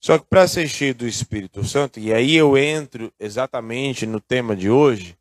Só 0.00 0.18
que 0.18 0.26
para 0.26 0.46
ser 0.46 0.68
cheio 0.68 0.94
do 0.94 1.06
Espírito 1.06 1.64
Santo, 1.64 1.98
e 1.98 2.14
aí 2.14 2.34
eu 2.34 2.56
entro 2.56 3.12
exatamente 3.18 4.06
no 4.06 4.20
tema 4.20 4.54
de 4.54 4.70
hoje, 4.70 5.18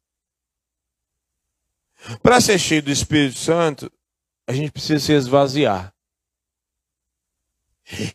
para 2.22 2.40
ser 2.40 2.60
cheio 2.60 2.84
do 2.84 2.92
Espírito 2.92 3.38
Santo, 3.38 3.92
a 4.46 4.54
gente 4.54 4.72
precisa 4.72 5.00
se 5.00 5.14
esvaziar. 5.14 5.94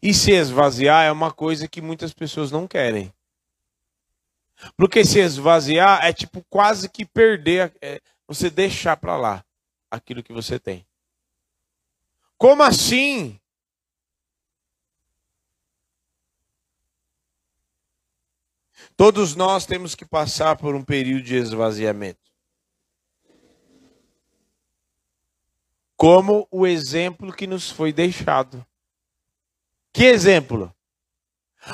E 0.03 0.13
se 0.13 0.33
esvaziar 0.33 1.05
é 1.05 1.13
uma 1.13 1.33
coisa 1.33 1.67
que 1.67 1.81
muitas 1.81 2.13
pessoas 2.13 2.51
não 2.51 2.69
querem. 2.69 3.13
Porque 4.77 5.05
se 5.05 5.19
esvaziar 5.19 6.05
é 6.05 6.13
tipo 6.13 6.45
quase 6.49 6.89
que 6.89 7.05
perder, 7.05 7.75
é, 7.81 8.01
você 8.27 8.51
deixar 8.51 8.97
para 8.97 9.17
lá 9.17 9.45
aquilo 9.91 10.23
que 10.23 10.33
você 10.33 10.59
tem. 10.59 10.87
Como 12.37 12.63
assim? 12.63 13.39
Todos 18.97 19.35
nós 19.35 19.65
temos 19.65 19.95
que 19.95 20.05
passar 20.05 20.57
por 20.57 20.75
um 20.75 20.85
período 20.85 21.23
de 21.23 21.37
esvaziamento. 21.37 22.21
Como 25.97 26.47
o 26.51 26.67
exemplo 26.67 27.33
que 27.33 27.47
nos 27.47 27.71
foi 27.71 27.93
deixado. 27.93 28.67
Que 29.93 30.05
exemplo? 30.05 30.75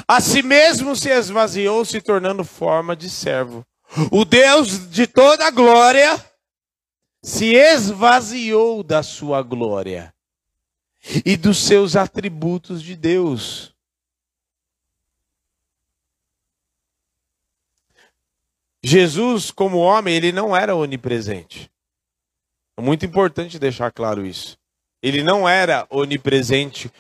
A 0.07 0.21
si 0.21 0.43
mesmo 0.43 0.95
se 0.95 1.09
esvaziou, 1.09 1.85
se 1.85 2.01
tornando 2.01 2.45
forma 2.45 2.95
de 2.95 3.09
servo. 3.09 3.65
O 4.11 4.25
Deus 4.25 4.91
de 4.91 5.07
toda 5.07 5.47
a 5.47 5.51
glória 5.51 6.23
se 7.23 7.55
esvaziou 7.55 8.83
da 8.83 9.03
sua 9.03 9.43
glória 9.43 10.15
e 11.25 11.37
dos 11.37 11.59
seus 11.59 11.97
atributos 11.97 12.83
de 12.83 12.95
Deus. 12.95 13.75
Jesus, 18.83 19.51
como 19.51 19.79
homem, 19.79 20.15
ele 20.15 20.33
não 20.33 20.57
era 20.57 20.77
onipresente. 20.77 21.71
É 22.77 22.81
muito 22.81 23.05
importante 23.05 23.59
deixar 23.59 23.91
claro 23.91 24.25
isso. 24.25 24.57
Ele 25.03 25.23
não 25.23 25.49
era 25.49 25.87
onipresente 25.91 26.91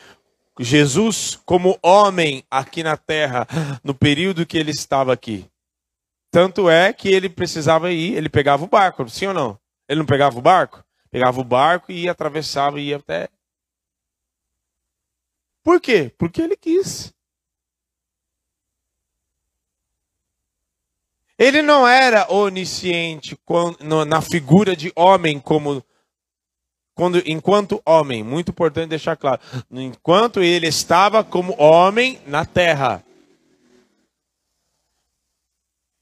Jesus 0.58 1.36
como 1.44 1.78
homem 1.82 2.44
aqui 2.50 2.82
na 2.82 2.96
terra, 2.96 3.46
no 3.82 3.94
período 3.94 4.46
que 4.46 4.58
ele 4.58 4.70
estava 4.70 5.12
aqui. 5.12 5.48
Tanto 6.30 6.68
é 6.68 6.92
que 6.92 7.08
ele 7.08 7.28
precisava 7.28 7.90
ir, 7.90 8.14
ele 8.14 8.28
pegava 8.28 8.64
o 8.64 8.68
barco, 8.68 9.08
sim 9.08 9.26
ou 9.26 9.34
não? 9.34 9.58
Ele 9.88 10.00
não 10.00 10.06
pegava 10.06 10.38
o 10.38 10.42
barco? 10.42 10.84
Pegava 11.10 11.40
o 11.40 11.44
barco 11.44 11.90
e 11.90 12.08
atravessava 12.08 12.78
e 12.78 12.88
ia 12.88 12.96
até. 12.96 13.28
Por 15.62 15.80
quê? 15.80 16.12
Porque 16.18 16.42
ele 16.42 16.56
quis. 16.56 17.12
Ele 21.38 21.62
não 21.62 21.86
era 21.86 22.30
onisciente 22.32 23.38
na 24.06 24.20
figura 24.20 24.74
de 24.74 24.92
homem 24.96 25.38
como 25.38 25.84
quando 26.98 27.22
enquanto 27.24 27.80
homem, 27.86 28.24
muito 28.24 28.50
importante 28.50 28.88
deixar 28.88 29.16
claro, 29.16 29.40
enquanto 29.70 30.42
ele 30.42 30.66
estava 30.66 31.22
como 31.22 31.54
homem 31.56 32.20
na 32.26 32.44
terra. 32.44 33.04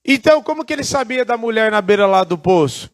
Então, 0.02 0.42
como 0.42 0.64
que 0.64 0.72
ele 0.72 0.84
sabia 0.84 1.22
da 1.22 1.36
mulher 1.36 1.70
na 1.70 1.82
beira 1.82 2.06
lá 2.06 2.24
do 2.24 2.38
poço? 2.38 2.90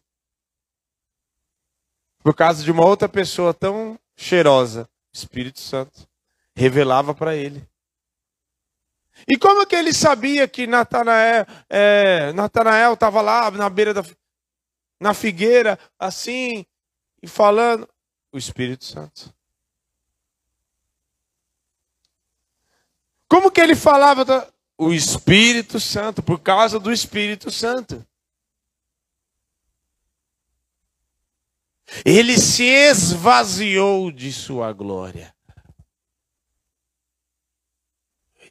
Por 2.21 2.35
causa 2.35 2.61
de 2.61 2.69
uma 2.69 2.85
outra 2.85 3.07
pessoa 3.07 3.53
tão 3.53 3.97
cheirosa, 4.17 4.89
Espírito 5.13 5.61
Santo 5.61 6.05
revelava 6.53 7.15
para 7.15 7.37
ele. 7.37 7.65
E 9.25 9.37
como 9.37 9.65
que 9.65 9.77
ele 9.77 9.93
sabia 9.93 10.45
que 10.45 10.67
Natanael 10.67 11.45
é, 11.69 12.33
estava 12.91 13.21
lá 13.21 13.49
na 13.49 13.69
beira 13.69 13.93
da 13.93 14.03
na 14.99 15.13
figueira, 15.13 15.79
assim, 15.97 16.65
e 17.21 17.27
falando? 17.27 17.87
O 18.33 18.37
Espírito 18.37 18.83
Santo. 18.83 19.31
Como 23.29 23.51
que 23.51 23.61
ele 23.61 23.75
falava? 23.75 24.25
Da... 24.25 24.47
O 24.75 24.91
Espírito 24.91 25.79
Santo, 25.79 26.23
por 26.23 26.39
causa 26.39 26.79
do 26.79 26.91
Espírito 26.91 27.51
Santo. 27.51 28.03
Ele 32.03 32.39
se 32.39 32.63
esvaziou 32.63 34.11
de 34.11 34.33
sua 34.33 34.73
glória. 34.73 35.33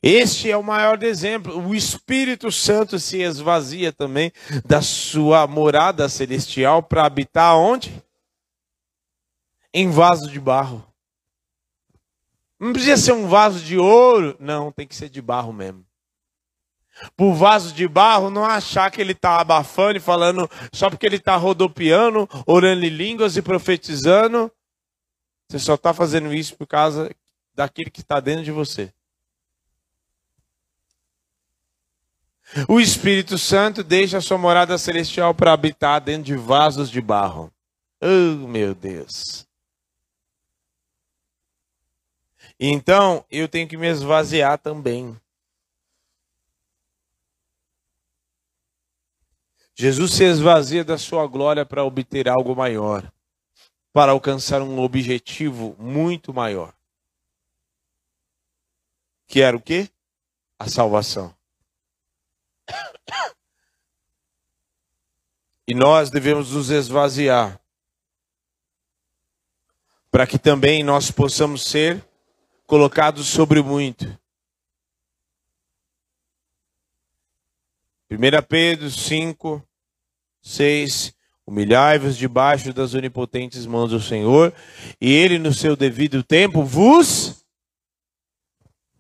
Este 0.01 0.49
é 0.49 0.57
o 0.57 0.63
maior 0.63 1.03
exemplo. 1.03 1.59
O 1.61 1.75
Espírito 1.75 2.53
Santo 2.53 3.01
se 3.01 3.21
esvazia 3.21 3.93
também 3.93 4.33
da 4.65 4.81
sua 4.81 5.47
morada 5.49 6.09
celestial 6.09 6.85
para 6.85 7.05
habitar 7.05 7.57
onde? 7.57 8.03
Em 9.73 9.91
vaso 9.91 10.31
de 10.31 10.39
barro. 10.39 10.87
Não 12.59 12.73
precisa 12.73 12.97
ser 12.97 13.13
um 13.13 13.27
vaso 13.27 13.59
de 13.61 13.77
ouro, 13.77 14.37
não, 14.39 14.71
tem 14.71 14.87
que 14.87 14.95
ser 14.95 15.09
de 15.09 15.21
barro 15.21 15.53
mesmo. 15.53 15.85
Por 17.17 17.35
vaso 17.35 17.75
de 17.75 17.89
barro, 17.89 18.31
não 18.31 18.45
achar 18.45 18.91
que 18.91 19.01
ele 19.01 19.13
está 19.13 19.41
abafando 19.41 19.97
e 19.97 20.01
falando 20.01 20.49
só 20.73 20.89
porque 20.89 21.07
ele 21.07 21.17
está 21.17 21.35
rodopiando, 21.37 22.29
orando 22.47 22.85
em 22.85 22.89
línguas 22.89 23.37
e 23.37 23.43
profetizando. 23.43 24.51
Você 25.49 25.59
só 25.59 25.75
está 25.75 25.93
fazendo 25.93 26.33
isso 26.33 26.57
por 26.57 26.67
causa 26.67 27.11
daquele 27.55 27.91
que 27.91 28.01
está 28.01 28.21
dentro 28.21 28.45
de 28.45 28.53
você. 28.53 28.93
O 32.69 32.79
Espírito 32.79 33.39
Santo 33.39 33.83
deixa 33.83 34.19
a 34.19 34.21
sua 34.21 34.37
morada 34.37 34.77
celestial 34.77 35.35
para 35.35 35.53
habitar 35.53 36.01
dentro 36.01 36.25
de 36.25 36.37
vasos 36.37 36.91
de 36.91 37.01
barro. 37.01 37.51
Oh, 38.01 38.47
meu 38.47 38.75
Deus. 38.75 39.47
Então, 42.65 43.27
eu 43.29 43.49
tenho 43.49 43.67
que 43.67 43.77
me 43.77 43.89
esvaziar 43.89 44.57
também. 44.57 45.21
Jesus 49.75 50.13
se 50.13 50.23
esvazia 50.23 50.85
da 50.85 50.97
sua 50.97 51.27
glória 51.27 51.67
para 51.67 51.83
obter 51.83 52.29
algo 52.29 52.55
maior, 52.55 53.13
para 53.93 54.13
alcançar 54.13 54.63
um 54.63 54.79
objetivo 54.79 55.75
muito 55.77 56.33
maior. 56.33 56.73
Que 59.27 59.43
era 59.43 59.57
o 59.57 59.61
quê? 59.61 59.91
A 60.57 60.69
salvação. 60.69 61.35
E 65.67 65.75
nós 65.75 66.11
devemos 66.11 66.53
nos 66.53 66.71
esvaziar 66.71 67.61
para 70.13 70.29
que 70.29 70.39
também 70.39 70.85
nós 70.85 71.11
possamos 71.11 71.65
ser 71.65 72.12
colocados 72.73 73.27
sobre 73.27 73.61
muito. 73.61 74.19
1 78.11 78.17
Pedro 78.49 78.91
5, 78.91 79.63
6. 80.41 81.15
Humilhai-vos 81.47 82.17
debaixo 82.17 82.73
das 82.73 82.95
onipotentes 82.95 83.67
mãos 83.67 83.91
do 83.91 84.01
Senhor, 84.01 84.55
e 84.99 85.13
Ele, 85.13 85.39
no 85.39 85.53
seu 85.53 85.77
devido 85.77 86.23
tempo, 86.23 86.65
vos, 86.65 87.45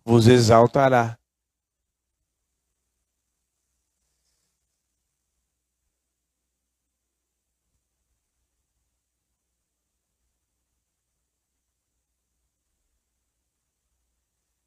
vos 0.05 0.27
exaltará. 0.27 1.19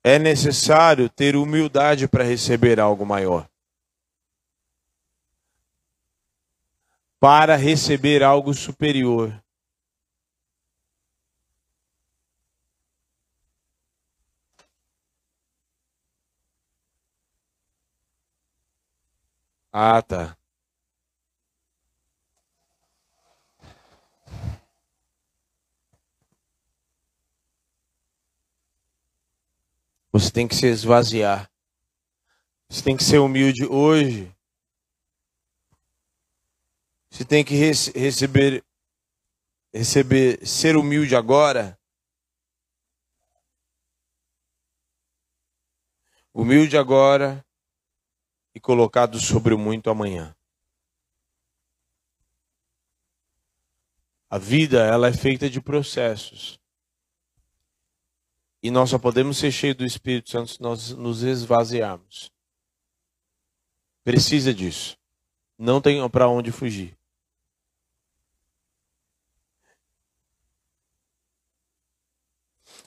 É 0.08 0.20
necessário 0.20 1.10
ter 1.10 1.36
humildade 1.36 2.08
para 2.08 2.24
receber 2.24 2.80
algo 2.80 3.04
maior. 3.04 3.50
Para 7.20 7.56
receber 7.56 8.22
algo 8.22 8.54
superior. 8.54 9.34
Ah, 19.74 20.04
tá. 20.04 20.38
Você 30.15 30.32
tem 30.32 30.47
que 30.47 30.56
se 30.56 30.65
esvaziar. 30.67 31.51
Você 32.69 32.82
tem 32.82 32.95
que 32.95 33.04
ser 33.04 33.17
humilde 33.17 33.65
hoje. 33.65 34.34
Você 37.10 37.25
tem 37.25 37.43
que 37.43 37.54
rece 37.54 37.91
receber, 37.91 38.63
receber, 39.73 40.47
ser 40.47 40.78
humilde 40.78 41.17
agora. 41.17 41.78
Humilde 46.34 46.78
agora 46.78 47.45
e 48.54 48.60
colocado 48.62 49.19
sobre 49.19 49.54
o 49.54 49.58
muito 49.58 49.89
amanhã. 49.89 50.34
A 54.30 54.38
vida, 54.38 54.82
ela 54.82 55.10
é 55.10 55.13
feita 55.13 55.49
de 55.49 55.60
processos. 55.60 56.58
E 58.62 58.72
nós 58.72 58.89
só 58.89 58.98
podemos 58.98 59.38
ser 59.38 59.52
cheios 59.52 59.78
do 59.78 59.86
Espírito 59.86 60.30
Santo 60.30 60.52
se 60.52 60.62
nós 60.62 60.91
nos 60.91 61.24
esvaziarmos. 61.24 62.32
Precisa 64.04 64.54
disso. 64.54 64.98
Não 65.58 65.82
tem 65.82 66.08
para 66.10 66.28
onde 66.28 66.52
fugir. 66.52 66.98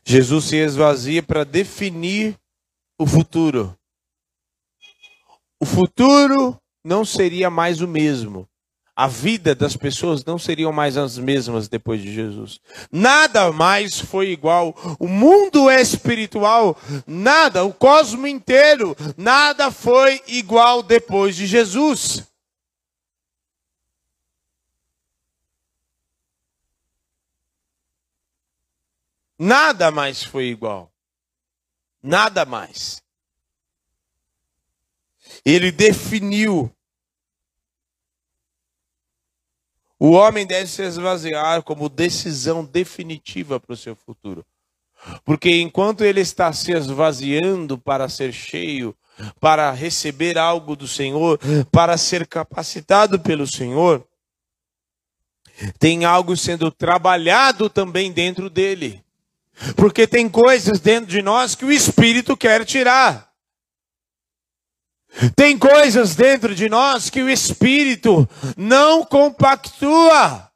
Jesus 0.04 0.46
se 0.46 0.56
esvazia 0.56 1.22
para 1.22 1.44
definir 1.44 2.38
o 2.98 3.06
futuro. 3.06 3.78
O 5.60 5.66
futuro 5.66 6.60
não 6.82 7.04
seria 7.04 7.50
mais 7.50 7.80
o 7.80 7.88
mesmo 7.88 8.48
a 8.98 9.06
vida 9.06 9.54
das 9.54 9.76
pessoas 9.76 10.24
não 10.24 10.40
seriam 10.40 10.72
mais 10.72 10.96
as 10.96 11.16
mesmas 11.18 11.68
depois 11.68 12.02
de 12.02 12.12
Jesus. 12.12 12.60
Nada 12.90 13.52
mais 13.52 14.00
foi 14.00 14.30
igual. 14.30 14.74
O 14.98 15.06
mundo 15.06 15.70
é 15.70 15.80
espiritual, 15.80 16.76
nada, 17.06 17.62
o 17.62 17.72
cosmo 17.72 18.26
inteiro, 18.26 18.96
nada 19.16 19.70
foi 19.70 20.20
igual 20.26 20.82
depois 20.82 21.36
de 21.36 21.46
Jesus. 21.46 22.26
Nada 29.38 29.92
mais 29.92 30.24
foi 30.24 30.46
igual. 30.46 30.92
Nada 32.02 32.44
mais. 32.44 33.00
Ele 35.44 35.70
definiu 35.70 36.68
O 39.98 40.10
homem 40.10 40.46
deve 40.46 40.68
se 40.68 40.82
esvaziar 40.82 41.62
como 41.62 41.88
decisão 41.88 42.64
definitiva 42.64 43.58
para 43.58 43.72
o 43.72 43.76
seu 43.76 43.96
futuro. 43.96 44.44
Porque 45.24 45.60
enquanto 45.60 46.04
ele 46.04 46.20
está 46.20 46.52
se 46.52 46.72
esvaziando 46.72 47.78
para 47.78 48.08
ser 48.08 48.32
cheio, 48.32 48.94
para 49.40 49.70
receber 49.72 50.38
algo 50.38 50.76
do 50.76 50.86
Senhor, 50.86 51.38
para 51.70 51.96
ser 51.96 52.26
capacitado 52.26 53.18
pelo 53.18 53.46
Senhor, 53.46 54.06
tem 55.78 56.04
algo 56.04 56.36
sendo 56.36 56.70
trabalhado 56.70 57.68
também 57.68 58.12
dentro 58.12 58.48
dele. 58.48 59.02
Porque 59.74 60.06
tem 60.06 60.28
coisas 60.28 60.78
dentro 60.78 61.10
de 61.10 61.20
nós 61.20 61.56
que 61.56 61.64
o 61.64 61.72
Espírito 61.72 62.36
quer 62.36 62.64
tirar. 62.64 63.27
Tem 65.34 65.58
coisas 65.58 66.14
dentro 66.14 66.54
de 66.54 66.68
nós 66.68 67.10
que 67.10 67.22
o 67.22 67.30
Espírito 67.30 68.28
não 68.56 69.04
compactua. 69.04 70.50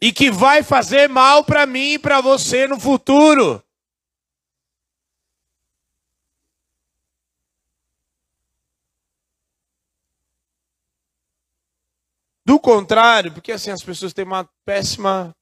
E 0.00 0.12
que 0.12 0.30
vai 0.30 0.62
fazer 0.62 1.08
mal 1.08 1.44
para 1.44 1.64
mim 1.66 1.92
e 1.92 1.98
para 1.98 2.20
você 2.20 2.66
no 2.66 2.80
futuro. 2.80 3.62
Do 12.44 12.60
contrário, 12.60 13.32
porque 13.32 13.52
assim 13.52 13.70
as 13.70 13.82
pessoas 13.82 14.12
têm 14.12 14.24
uma 14.24 14.48
péssima. 14.64 15.34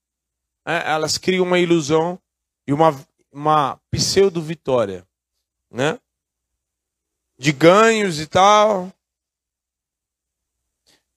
É, 0.66 0.90
elas 0.90 1.18
criam 1.18 1.44
uma 1.44 1.58
ilusão 1.58 2.18
e 2.66 2.72
uma, 2.72 2.98
uma 3.30 3.78
pseudo-vitória. 3.90 5.06
Né? 5.70 5.98
De 7.38 7.53
ganhos 7.53 8.20
e 8.20 8.27
tal. 8.27 8.92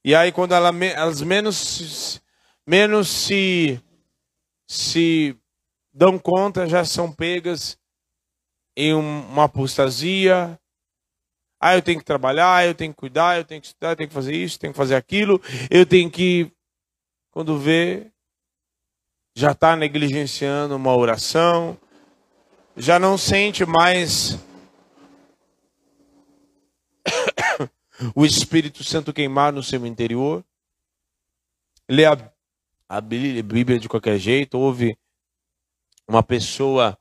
E 0.03 0.15
aí 0.15 0.31
quando 0.31 0.53
ela, 0.53 0.69
elas 0.85 1.21
menos, 1.21 2.21
menos 2.65 3.09
se, 3.09 3.81
se 4.67 5.37
dão 5.93 6.17
conta, 6.17 6.67
já 6.67 6.85
são 6.85 7.11
pegas 7.11 7.77
em 8.75 8.93
uma 8.93 9.45
apostasia. 9.45 10.59
Ah, 11.59 11.75
eu 11.75 11.81
tenho 11.81 11.99
que 11.99 12.05
trabalhar, 12.05 12.65
eu 12.65 12.75
tenho 12.75 12.93
que 12.93 12.99
cuidar, 12.99 13.37
eu 13.37 13.43
tenho 13.43 13.59
que 13.59 13.67
estudar, 13.67 13.89
eu 13.89 13.95
tenho 13.95 14.07
que 14.07 14.13
fazer 14.13 14.35
isso, 14.35 14.59
tenho 14.59 14.71
que 14.71 14.77
fazer 14.77 14.95
aquilo, 14.95 15.41
eu 15.69 15.85
tenho 15.85 16.09
que. 16.09 16.51
Quando 17.31 17.57
vê, 17.57 18.11
já 19.35 19.51
está 19.51 19.75
negligenciando 19.75 20.75
uma 20.75 20.95
oração, 20.95 21.77
já 22.75 22.99
não 22.99 23.17
sente 23.17 23.65
mais 23.65 24.37
o 28.15 28.25
Espírito 28.25 28.83
Santo 28.83 29.13
queimar 29.13 29.51
no 29.51 29.63
seu 29.63 29.85
interior, 29.85 30.43
lê 31.89 32.05
a, 32.05 32.31
a 32.87 33.01
Bíblia 33.01 33.79
de 33.79 33.89
qualquer 33.89 34.17
jeito, 34.17 34.57
ouve 34.57 34.97
uma 36.07 36.23
pessoa, 36.23 36.97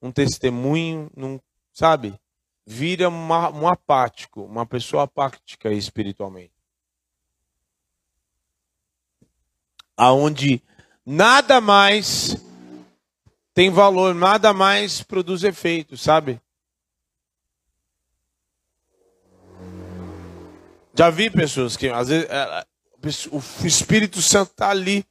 um 0.00 0.10
testemunho, 0.10 1.10
num, 1.16 1.40
sabe? 1.72 2.18
Vira 2.64 3.08
uma, 3.08 3.50
um 3.50 3.68
apático, 3.68 4.42
uma 4.42 4.66
pessoa 4.66 5.04
apática 5.04 5.72
espiritualmente. 5.72 6.52
Aonde 9.96 10.62
nada 11.04 11.60
mais 11.60 12.36
tem 13.54 13.70
valor, 13.70 14.14
nada 14.14 14.52
mais 14.52 15.02
produz 15.02 15.42
efeito, 15.42 15.96
sabe? 15.96 16.40
Já 20.96 21.10
vi 21.10 21.28
pessoas 21.30 21.76
que, 21.76 21.88
às 21.88 22.08
vezes, 22.08 22.26
ela, 22.30 22.66
o 23.30 23.66
Espírito 23.66 24.22
Santo 24.22 24.50
está 24.52 24.70
ali 24.70 25.04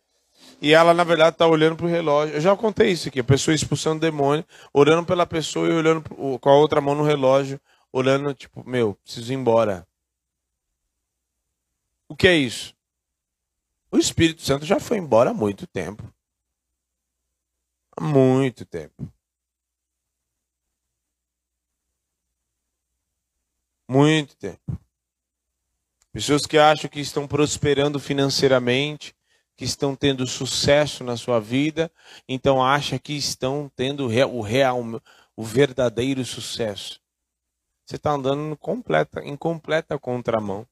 e 0.62 0.74
ela, 0.74 0.94
na 0.94 1.04
verdade, 1.04 1.36
está 1.36 1.46
olhando 1.46 1.76
para 1.76 1.86
o 1.86 1.90
relógio. 1.90 2.36
Eu 2.36 2.42
já 2.42 2.56
contei 2.56 2.92
isso 2.92 3.08
aqui: 3.08 3.20
a 3.20 3.24
pessoa 3.24 3.54
expulsando 3.54 3.98
o 3.98 4.00
demônio, 4.00 4.44
orando 4.74 5.06
pela 5.06 5.28
pessoa 5.28 5.68
e 5.68 5.72
olhando 5.72 6.02
com 6.40 6.50
a 6.50 6.56
outra 6.56 6.82
mão 6.82 6.96
no 6.96 7.04
relógio, 7.04 7.62
olhando, 7.94 8.34
tipo, 8.34 8.68
meu, 8.68 8.96
preciso 8.96 9.32
ir 9.32 9.36
embora. 9.36 9.88
O 12.10 12.16
que 12.16 12.28
é 12.28 12.36
isso? 12.36 12.74
O 13.92 13.98
Espírito 13.98 14.42
Santo 14.42 14.66
já 14.66 14.80
foi 14.80 14.98
embora 14.98 15.30
há 15.30 15.34
muito 15.34 15.68
tempo. 15.68 16.04
Há 17.96 18.02
muito 18.02 18.66
tempo. 18.66 19.08
Muito 23.88 24.36
tempo. 24.38 24.85
Pessoas 26.16 26.46
que 26.46 26.58
acham 26.58 26.90
que 26.90 27.02
estão 27.02 27.28
prosperando 27.28 28.00
financeiramente, 28.00 29.14
que 29.54 29.66
estão 29.66 29.98
tendo 29.98 30.26
sucesso 30.26 31.04
na 31.04 31.18
sua 31.18 31.42
vida, 31.42 31.92
então 32.26 32.64
acham 32.64 32.98
que 32.98 33.12
estão 33.12 33.70
tendo 33.76 34.06
o 34.06 34.42
real, 34.42 34.82
o 35.36 35.44
verdadeiro 35.44 36.24
sucesso. 36.24 37.02
Você 37.86 37.98
está 37.98 38.12
andando 38.12 38.56
completa, 38.56 39.20
em 39.26 39.36
completa 39.36 40.00
contramão. 40.00 40.66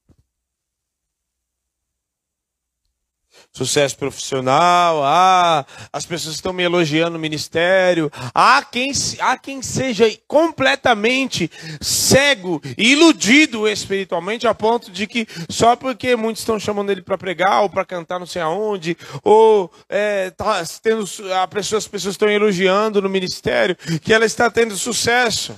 Sucesso 3.52 3.96
profissional, 3.96 5.02
ah, 5.04 5.64
as 5.92 6.04
pessoas 6.04 6.34
estão 6.34 6.52
me 6.52 6.62
elogiando 6.62 7.12
no 7.12 7.18
ministério. 7.18 8.10
Há 8.34 8.62
quem, 8.64 8.90
há 9.20 9.38
quem 9.38 9.62
seja 9.62 10.04
completamente 10.26 11.50
cego 11.80 12.60
iludido 12.76 13.68
espiritualmente 13.68 14.46
a 14.46 14.54
ponto 14.54 14.90
de 14.90 15.06
que 15.06 15.26
só 15.48 15.76
porque 15.76 16.16
muitos 16.16 16.42
estão 16.42 16.58
chamando 16.58 16.90
ele 16.90 17.02
para 17.02 17.16
pregar 17.16 17.62
ou 17.62 17.70
para 17.70 17.84
cantar 17.84 18.18
não 18.18 18.26
sei 18.26 18.42
aonde, 18.42 18.96
ou 19.22 19.70
é, 19.88 20.30
tá 20.30 20.62
tendo, 20.82 21.04
a 21.34 21.46
pessoa, 21.46 21.78
as 21.78 21.86
pessoas 21.86 22.14
estão 22.14 22.28
elogiando 22.28 23.00
no 23.00 23.08
ministério, 23.08 23.76
que 24.02 24.12
ela 24.12 24.24
está 24.24 24.50
tendo 24.50 24.76
sucesso. 24.76 25.54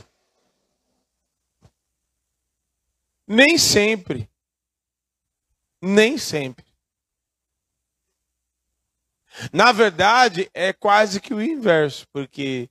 Nem 3.26 3.56
sempre. 3.56 4.28
Nem 5.80 6.18
sempre. 6.18 6.65
Na 9.52 9.72
verdade, 9.72 10.50
é 10.54 10.72
quase 10.72 11.20
que 11.20 11.34
o 11.34 11.42
inverso, 11.42 12.06
porque 12.12 12.68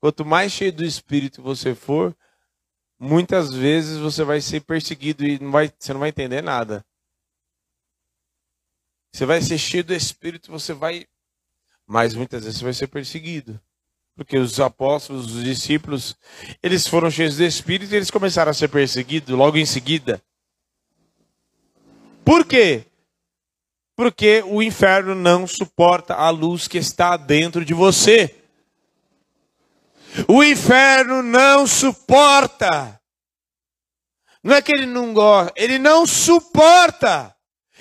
quanto 0.00 0.24
mais 0.24 0.52
cheio 0.52 0.72
do 0.72 0.84
Espírito 0.84 1.42
você 1.42 1.74
for, 1.74 2.16
muitas 2.98 3.52
vezes 3.52 3.98
você 3.98 4.24
vai 4.24 4.40
ser 4.40 4.60
perseguido 4.60 5.24
e 5.24 5.38
não 5.38 5.50
vai, 5.50 5.72
você 5.78 5.92
não 5.92 6.00
vai 6.00 6.08
entender 6.08 6.42
nada. 6.42 6.84
Você 9.12 9.24
vai 9.24 9.40
ser 9.40 9.58
cheio 9.58 9.84
do 9.84 9.94
Espírito, 9.94 10.50
você 10.50 10.72
vai. 10.72 11.06
Mas 11.86 12.14
muitas 12.14 12.44
vezes 12.44 12.58
você 12.58 12.64
vai 12.64 12.74
ser 12.74 12.88
perseguido. 12.88 13.60
Porque 14.14 14.36
os 14.36 14.58
apóstolos, 14.58 15.32
os 15.32 15.44
discípulos, 15.44 16.16
eles 16.62 16.86
foram 16.86 17.10
cheios 17.10 17.36
do 17.36 17.44
Espírito 17.44 17.92
e 17.92 17.96
eles 17.96 18.10
começaram 18.10 18.50
a 18.50 18.54
ser 18.54 18.68
perseguidos 18.68 19.34
logo 19.34 19.56
em 19.56 19.64
seguida. 19.64 20.20
Por 22.24 22.44
quê? 22.44 22.84
Porque 23.98 24.44
o 24.46 24.62
inferno 24.62 25.12
não 25.12 25.44
suporta 25.44 26.14
a 26.14 26.30
luz 26.30 26.68
que 26.68 26.78
está 26.78 27.16
dentro 27.16 27.64
de 27.64 27.74
você. 27.74 28.32
O 30.28 30.44
inferno 30.44 31.20
não 31.20 31.66
suporta. 31.66 33.00
Não 34.40 34.54
é 34.54 34.62
que 34.62 34.70
ele 34.70 34.86
não 34.86 35.12
gosta, 35.12 35.52
ele 35.56 35.80
não 35.80 36.06
suporta. 36.06 37.34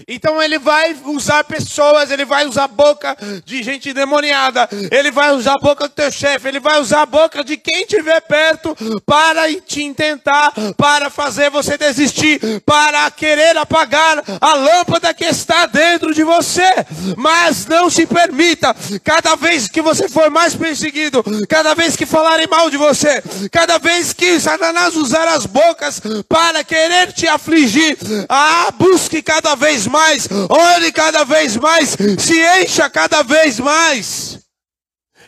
Então 0.08 0.42
ele 0.42 0.60
vai 0.60 0.96
usar 1.06 1.44
pessoas, 1.44 2.12
ele 2.12 2.26
vai 2.26 2.46
usar 2.46 2.66
a 2.66 2.68
boca 2.68 3.18
de 3.46 3.64
gente 3.64 3.94
demoniada, 3.94 4.68
ele 4.92 5.12
vai 5.12 5.32
usar 5.32 5.54
a 5.54 5.62
boca 5.62 5.88
do 5.88 5.94
teu 5.94 6.12
chefe, 6.12 6.48
ele 6.48 6.60
vai 6.60 6.80
usar 6.80 7.04
a 7.04 7.06
boca 7.06 7.44
de 7.44 7.58
quem 7.58 7.84
estiver 7.84 8.22
perto 8.22 8.76
para 9.06 9.48
te 9.62 9.84
intentar, 9.84 10.52
para 10.76 11.10
fazer 11.10 11.50
você 11.50 11.78
desistir, 11.78 12.62
para 12.66 13.10
querer 13.12 13.58
apagar 13.58 14.24
a 14.42 14.54
lâmpada 14.54 15.14
que 15.14 15.26
está 15.26 15.66
dentro 15.66 16.14
de 16.14 16.24
você. 16.24 16.68
Mas 17.16 17.66
não 17.66 17.90
se 17.90 18.06
permita, 18.06 18.76
cada 19.04 19.36
vez 19.36 19.68
que 19.68 19.82
você 19.82 20.10
for 20.10 20.30
mais 20.30 20.54
perseguido, 20.56 21.24
cada 21.48 21.74
vez 21.74 21.96
que 21.96 22.06
falarem 22.06 22.48
mal 22.48 22.70
de 22.70 22.78
você, 22.78 23.24
cada 23.52 23.78
vez 23.78 24.14
que 24.14 24.40
Satanás 24.40 24.96
usar 24.96 25.28
as 25.28 25.46
bocas 25.46 26.02
para 26.28 26.64
querer 26.64 27.14
te 27.14 27.28
afligir, 27.28 27.98
ah, 28.28 28.72
busque 28.78 29.22
cada 29.22 29.56
mais, 29.88 30.28
ore 30.50 30.92
cada 30.92 31.24
vez 31.24 31.58
mais, 31.58 31.96
se 32.20 32.62
encha 32.62 32.90
cada 32.90 33.24
vez 33.24 33.60
mais. 33.60 34.40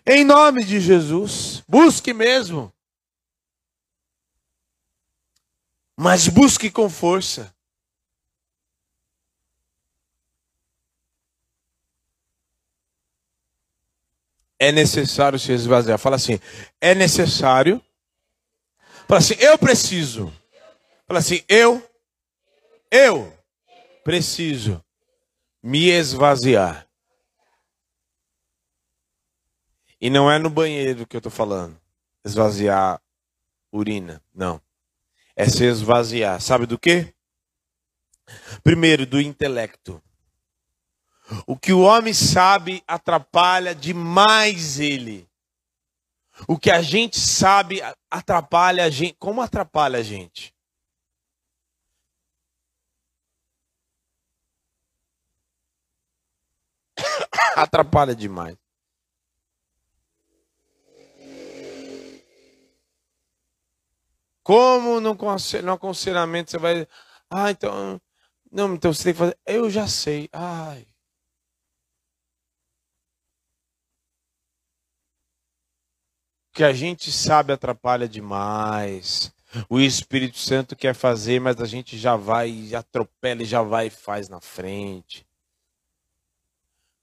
Em 0.06 0.24
nome 0.24 0.64
de 0.64 0.80
Jesus, 0.80 1.64
busque 1.68 2.14
mesmo. 2.14 2.74
Mas 5.98 6.28
busque 6.28 6.72
com 6.72 6.90
força. 6.90 7.54
É 14.58 14.72
necessário 14.72 15.40
se 15.40 15.52
esvaziar. 15.52 15.98
Fala 15.98 16.18
assim: 16.18 16.40
é 16.82 16.94
necessário. 16.94 17.84
Fala 19.08 19.20
assim: 19.20 19.36
eu 19.40 19.58
preciso. 19.58 20.34
Fala 21.08 21.20
assim: 21.20 21.44
eu, 21.48 21.84
eu 22.92 23.39
preciso 24.04 24.84
me 25.62 25.90
esvaziar. 25.90 26.88
E 30.02 30.10
não 30.10 30.32
é 30.32 30.40
no 30.40 30.50
banheiro 30.50 31.06
que 31.06 31.16
eu 31.16 31.20
estou 31.20 31.32
falando. 31.32 31.80
Esvaziar 32.24 33.02
urina. 33.72 34.22
Não. 34.34 34.62
É 35.36 35.48
se 35.48 35.66
esvaziar. 35.66 36.40
Sabe 36.42 36.66
do 36.66 36.80
quê? 36.80 37.14
Primeiro, 38.64 39.06
do 39.06 39.20
intelecto. 39.20 40.02
O 41.46 41.58
que 41.58 41.74
o 41.74 41.82
homem 41.82 42.14
sabe 42.14 42.84
atrapalha 42.88 43.76
demais 43.76 44.80
ele. 44.80 45.28
O 46.48 46.58
que 46.58 46.72
a 46.72 46.82
gente 46.82 47.20
sabe 47.20 47.82
atrapalha 48.10 48.86
a 48.86 48.90
gente. 48.90 49.16
Como 49.20 49.42
atrapalha 49.42 50.00
a 50.00 50.04
gente? 50.04 50.54
Atrapalha 57.56 58.16
demais. 58.16 58.58
Como 64.44 65.00
no, 65.00 65.12
aconselhamento 65.72 66.52
você 66.52 66.58
vai. 66.58 66.88
Ah, 67.30 67.52
então. 67.52 68.02
Não, 68.52 68.74
então 68.74 68.92
você 68.94 69.04
tem 69.06 69.14
que 69.14 69.20
fazer. 69.20 69.38
Eu 69.46 69.70
já 69.70 69.88
sei. 69.88 70.30
Ai. 70.34 70.90
que 76.60 76.64
a 76.66 76.74
gente 76.74 77.10
sabe 77.10 77.54
atrapalha 77.54 78.06
demais. 78.06 79.34
O 79.70 79.80
Espírito 79.80 80.38
Santo 80.38 80.76
quer 80.76 80.94
fazer, 80.94 81.40
mas 81.40 81.62
a 81.62 81.66
gente 81.66 81.98
já 81.98 82.18
vai, 82.18 82.76
atropela 82.76 83.44
e 83.44 83.46
já 83.46 83.62
vai 83.62 83.88
e 83.88 83.90
faz 83.90 84.28
na 84.28 84.42
frente. 84.42 85.26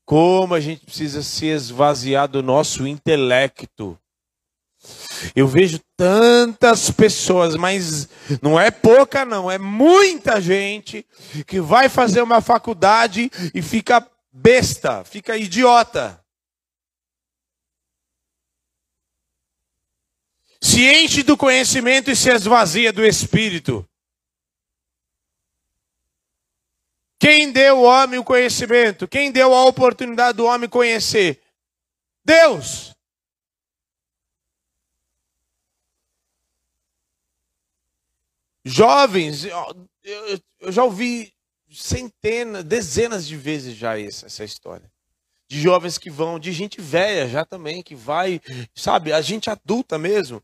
Como 0.07 0.55
a 0.55 0.61
gente 0.61 0.87
precisa 0.87 1.23
se 1.23 1.47
esvaziar 1.47 2.27
do 2.29 2.43
nosso 2.43 2.87
intelecto. 2.87 3.99
Eu 5.35 5.49
vejo 5.49 5.81
tantas 5.97 6.91
pessoas, 6.91 7.57
mas 7.57 8.09
não 8.41 8.59
é 8.59 8.71
pouca, 8.71 9.25
não, 9.25 9.51
é 9.51 9.59
muita 9.59 10.41
gente 10.41 11.05
que 11.47 11.61
vai 11.61 11.89
fazer 11.89 12.23
uma 12.23 12.41
faculdade 12.41 13.31
e 13.53 13.61
fica 13.61 14.07
besta, 14.33 15.05
fica 15.05 15.37
idiota. 15.37 16.25
se 20.67 20.83
enche 20.85 21.23
do 21.23 21.37
conhecimento 21.37 22.11
e 22.11 22.17
se 22.17 22.29
esvazia 22.31 22.93
do 22.93 23.05
espírito. 23.05 23.89
Quem 27.27 27.51
deu 27.51 27.79
ao 27.79 27.83
homem 27.83 28.21
o 28.21 28.25
conhecimento? 28.25 29.09
Quem 29.09 29.33
deu 29.33 29.53
a 29.53 29.65
oportunidade 29.65 30.37
do 30.37 30.45
homem 30.45 30.69
conhecer? 30.69 31.43
Deus. 32.25 32.95
Jovens, 38.65 39.45
eu 39.45 40.71
já 40.71 40.85
ouvi 40.85 41.35
centenas, 41.69 42.63
dezenas 42.63 43.27
de 43.27 43.37
vezes 43.37 43.75
já 43.75 43.99
essa 43.99 44.45
história. 44.45 44.89
De 45.49 45.61
jovens 45.61 45.99
que 45.99 46.09
vão, 46.09 46.39
de 46.39 46.53
gente 46.53 46.81
velha 46.81 47.29
já 47.29 47.45
também, 47.45 47.83
que 47.83 47.97
vai, 47.97 48.41
sabe, 48.73 49.13
a 49.13 49.21
gente 49.21 49.51
adulta 49.51 49.99
mesmo, 49.99 50.41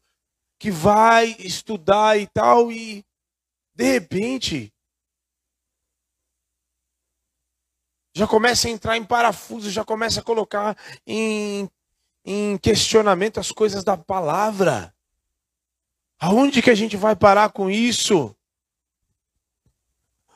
que 0.58 0.72
vai 0.72 1.36
estudar 1.38 2.18
e 2.18 2.26
tal, 2.26 2.72
e 2.72 3.04
de 3.72 3.84
repente 3.84 4.71
já 8.14 8.26
começa 8.26 8.68
a 8.68 8.70
entrar 8.70 8.96
em 8.96 9.04
parafuso, 9.04 9.70
já 9.70 9.84
começa 9.84 10.20
a 10.20 10.22
colocar 10.22 10.76
em, 11.06 11.68
em 12.24 12.56
questionamento 12.58 13.40
as 13.40 13.50
coisas 13.50 13.82
da 13.82 13.96
palavra. 13.96 14.94
Aonde 16.20 16.62
que 16.62 16.70
a 16.70 16.74
gente 16.74 16.96
vai 16.96 17.16
parar 17.16 17.50
com 17.50 17.68
isso? 17.68 18.34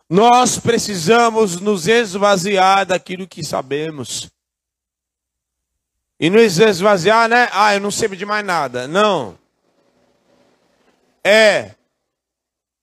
Nós 0.08 0.58
precisamos 0.58 1.60
nos 1.60 1.86
esvaziar 1.86 2.86
daquilo 2.86 3.26
que 3.26 3.44
sabemos. 3.44 4.28
E 6.18 6.28
nos 6.28 6.58
esvaziar, 6.58 7.28
né? 7.28 7.48
Ah, 7.52 7.74
eu 7.74 7.80
não 7.80 7.92
sei 7.92 8.08
de 8.08 8.26
mais 8.26 8.44
nada. 8.44 8.88
Não. 8.88 9.38
É. 11.22 11.75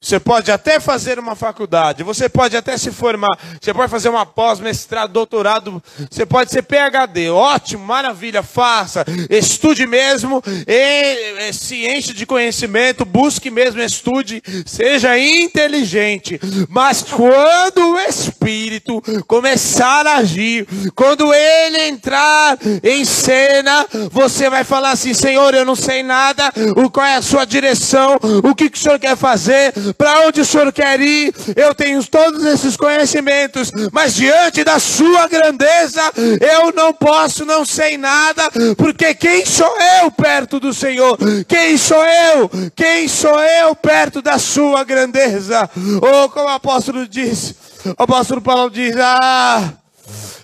Você 0.03 0.19
pode 0.19 0.51
até 0.51 0.81
fazer 0.81 1.17
uma 1.17 1.33
faculdade, 1.33 2.03
você 2.03 2.27
pode 2.27 2.57
até 2.57 2.77
se 2.77 2.91
formar, 2.91 3.39
você 3.61 3.73
pode 3.73 3.89
fazer 3.89 4.09
uma 4.09 4.25
pós, 4.25 4.59
mestrado, 4.59 5.13
doutorado, 5.13 5.81
você 6.11 6.25
pode 6.25 6.51
ser 6.51 6.61
PhD, 6.63 7.29
ótimo, 7.29 7.85
maravilha, 7.85 8.43
faça, 8.43 9.05
estude 9.29 9.87
mesmo, 9.87 10.43
e, 10.67 11.47
e, 11.47 11.53
se 11.53 11.87
enche 11.87 12.11
de 12.11 12.25
conhecimento, 12.25 13.05
busque 13.05 13.49
mesmo, 13.49 13.81
estude, 13.81 14.43
seja 14.65 15.17
inteligente. 15.17 16.37
Mas 16.67 17.01
quando 17.03 17.93
o 17.93 17.99
Espírito 18.01 19.01
começar 19.25 20.05
a 20.05 20.17
agir, 20.17 20.67
quando 20.95 21.33
ele 21.33 21.87
entrar 21.87 22.59
em 22.83 23.05
cena, 23.05 23.87
você 24.11 24.49
vai 24.49 24.65
falar 24.65 24.91
assim: 24.91 25.13
Senhor, 25.13 25.53
eu 25.53 25.63
não 25.63 25.77
sei 25.77 26.03
nada, 26.03 26.51
qual 26.91 27.05
é 27.05 27.15
a 27.15 27.21
sua 27.21 27.45
direção, 27.45 28.19
o 28.43 28.53
que, 28.53 28.69
que 28.69 28.77
o 28.77 28.81
Senhor 28.81 28.99
quer 28.99 29.15
fazer 29.15 29.73
para 29.97 30.27
onde 30.27 30.41
o 30.41 30.45
Senhor 30.45 30.71
quer 30.71 30.99
ir, 30.99 31.34
eu 31.56 31.73
tenho 31.73 32.03
todos 32.06 32.43
esses 32.45 32.75
conhecimentos, 32.75 33.71
mas 33.91 34.15
diante 34.15 34.63
da 34.63 34.79
sua 34.79 35.27
grandeza, 35.27 36.01
eu 36.41 36.71
não 36.73 36.93
posso, 36.93 37.45
não 37.45 37.65
sei 37.65 37.97
nada, 37.97 38.49
porque 38.77 39.13
quem 39.13 39.45
sou 39.45 39.73
eu 40.01 40.12
perto 40.12 40.60
do 40.60 40.73
Senhor? 40.73 41.17
Quem 41.47 41.77
sou 41.77 42.03
eu? 42.03 42.49
Quem 42.75 43.08
sou 43.08 43.39
eu 43.39 43.75
perto 43.75 44.21
da 44.21 44.38
sua 44.38 44.84
grandeza? 44.84 45.69
Ou 46.01 46.25
oh, 46.25 46.29
como 46.29 46.45
o 46.45 46.49
apóstolo 46.49 47.08
diz, 47.08 47.56
o 47.86 48.03
apóstolo 48.03 48.41
Paulo 48.41 48.69
diz: 48.69 48.95
Ah, 48.97 49.73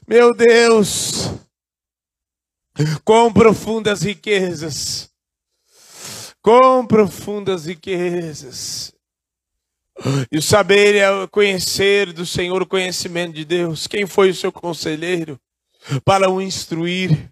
meu 0.07 0.33
Deus, 0.33 1.29
quão 3.03 3.31
profundas 3.31 4.01
riquezas, 4.01 5.09
quão 6.41 6.85
profundas 6.85 7.65
riquezas 7.65 8.93
e 10.31 10.37
o 10.37 10.41
saber 10.41 10.95
é 10.95 11.27
conhecer 11.27 12.13
do 12.13 12.25
Senhor, 12.25 12.61
o 12.61 12.67
conhecimento 12.67 13.33
de 13.33 13.45
Deus. 13.45 13.87
Quem 13.87 14.05
foi 14.05 14.29
o 14.29 14.35
seu 14.35 14.51
conselheiro 14.51 15.39
para 16.03 16.29
o 16.29 16.41
instruir? 16.41 17.29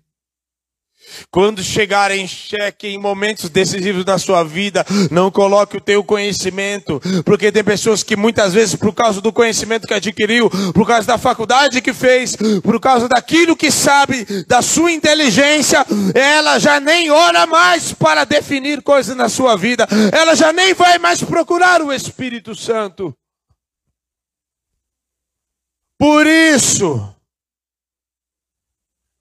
Quando 1.31 1.63
chegar 1.63 2.11
em 2.11 2.27
xeque 2.27 2.87
em 2.87 2.97
momentos 2.97 3.49
decisivos 3.49 4.03
da 4.05 4.17
sua 4.17 4.43
vida, 4.43 4.85
não 5.11 5.31
coloque 5.31 5.77
o 5.77 5.81
teu 5.81 6.03
conhecimento, 6.03 7.01
porque 7.25 7.51
tem 7.51 7.63
pessoas 7.63 8.03
que 8.03 8.15
muitas 8.15 8.53
vezes, 8.53 8.75
por 8.75 8.93
causa 8.93 9.21
do 9.21 9.33
conhecimento 9.33 9.87
que 9.87 9.93
adquiriu, 9.93 10.49
por 10.73 10.85
causa 10.85 11.07
da 11.07 11.17
faculdade 11.17 11.81
que 11.81 11.93
fez, 11.93 12.35
por 12.63 12.79
causa 12.79 13.07
daquilo 13.07 13.55
que 13.55 13.71
sabe, 13.71 14.25
da 14.47 14.61
sua 14.61 14.91
inteligência, 14.91 15.85
ela 16.13 16.59
já 16.59 16.79
nem 16.79 17.09
ora 17.09 17.45
mais 17.45 17.93
para 17.93 18.23
definir 18.23 18.81
coisas 18.81 19.15
na 19.15 19.29
sua 19.29 19.55
vida, 19.55 19.87
ela 20.11 20.35
já 20.35 20.51
nem 20.53 20.73
vai 20.73 20.97
mais 20.99 21.23
procurar 21.23 21.81
o 21.81 21.91
Espírito 21.91 22.55
Santo. 22.55 23.13
Por 25.97 26.27
isso, 26.27 27.16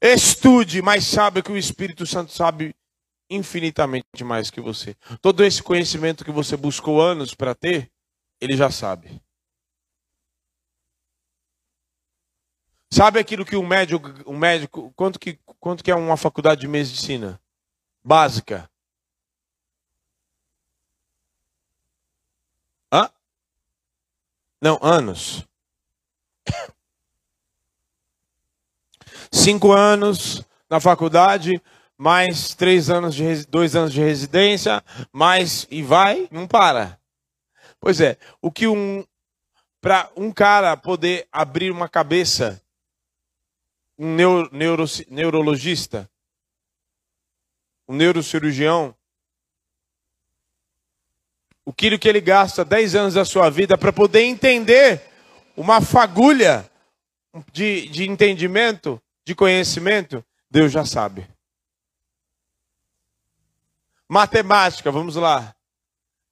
Estude, 0.01 0.81
mas 0.81 1.05
sabe 1.05 1.41
que 1.41 1.51
o 1.51 1.57
Espírito 1.57 2.05
Santo 2.05 2.31
sabe 2.31 2.75
infinitamente 3.29 4.23
mais 4.23 4.49
que 4.49 4.61
você. 4.61 4.95
Todo 5.21 5.43
esse 5.43 5.61
conhecimento 5.61 6.23
que 6.23 6.31
você 6.31 6.55
buscou 6.55 7.01
anos 7.01 7.33
para 7.33 7.55
ter, 7.55 7.91
ele 8.39 8.55
já 8.55 8.69
sabe. 8.69 9.21
Sabe 12.91 13.19
aquilo 13.19 13.45
que 13.45 13.55
um 13.55 13.67
médico, 13.67 14.07
um 14.25 14.37
médico, 14.37 14.93
quanto 14.95 15.19
que, 15.19 15.39
quanto 15.59 15.83
que 15.83 15.91
é 15.91 15.95
uma 15.95 16.15
faculdade 16.15 16.61
de 16.61 16.67
medicina 16.67 17.39
básica? 18.03 18.69
Hã? 22.91 23.09
Não, 24.61 24.79
anos. 24.81 25.45
Cinco 29.31 29.71
anos 29.71 30.43
na 30.69 30.79
faculdade, 30.79 31.61
mais 31.97 32.53
três 32.53 32.89
anos 32.89 33.15
de 33.15 33.45
dois 33.47 33.75
anos 33.75 33.91
de 33.91 34.01
residência, 34.01 34.83
mais 35.11 35.67
e 35.71 35.81
vai, 35.81 36.27
não 36.31 36.47
para. 36.47 36.99
Pois 37.79 38.01
é, 38.01 38.17
o 38.41 38.51
que 38.51 38.67
um 38.67 39.03
para 39.79 40.09
um 40.15 40.31
cara 40.31 40.75
poder 40.75 41.27
abrir 41.31 41.71
uma 41.71 41.87
cabeça, 41.87 42.61
um 43.97 44.13
neuro, 44.15 44.49
neuro, 44.51 44.85
neurologista, 45.09 46.09
um 47.87 47.95
neurocirurgião, 47.95 48.93
o 51.63 51.71
que 51.71 51.87
ele 52.07 52.21
gasta 52.21 52.65
10 52.65 52.95
anos 52.95 53.13
da 53.13 53.23
sua 53.23 53.49
vida 53.49 53.77
para 53.77 53.93
poder 53.93 54.23
entender 54.23 55.01
uma 55.55 55.79
fagulha 55.81 56.69
de, 57.51 57.87
de 57.89 58.09
entendimento 58.09 59.01
de 59.27 59.35
conhecimento, 59.35 60.23
Deus 60.49 60.71
já 60.71 60.85
sabe. 60.85 61.29
Matemática, 64.07 64.89
vamos 64.89 65.17
lá. 65.17 65.53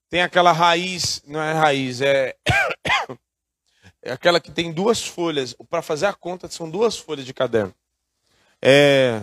Tem 0.09 0.21
aquela 0.21 0.53
raiz, 0.53 1.21
não 1.27 1.41
é 1.41 1.51
raiz, 1.51 1.99
é, 1.99 2.37
é 4.01 4.13
aquela 4.13 4.39
que 4.39 4.49
tem 4.49 4.71
duas 4.71 5.05
folhas. 5.05 5.53
Para 5.69 5.81
fazer 5.81 6.05
a 6.05 6.13
conta, 6.13 6.47
são 6.47 6.69
duas 6.69 6.97
folhas 6.97 7.25
de 7.25 7.33
caderno. 7.33 7.75
É. 8.61 9.19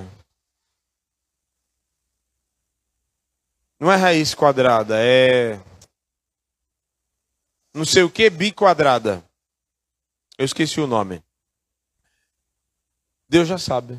Não 3.80 3.90
é 3.90 3.96
raiz 3.96 4.35
quadrada, 4.35 4.96
é. 4.98 5.58
Não 7.72 7.87
sei 7.87 8.02
o 8.02 8.11
que, 8.11 8.28
bi 8.28 8.52
quadrada. 8.52 9.24
Eu 10.37 10.44
esqueci 10.44 10.78
o 10.78 10.87
nome. 10.87 11.24
Deus 13.33 13.49
já 13.49 13.57
sabe. 13.57 13.99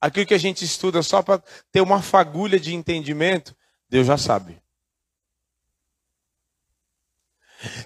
aquilo 0.00 0.24
que 0.24 0.32
a 0.32 0.38
gente 0.38 0.64
estuda 0.64 1.02
só 1.02 1.20
para 1.20 1.42
ter 1.70 1.82
uma 1.82 2.00
fagulha 2.00 2.58
de 2.58 2.74
entendimento, 2.74 3.54
Deus 3.86 4.06
já 4.06 4.16
sabe. 4.16 4.58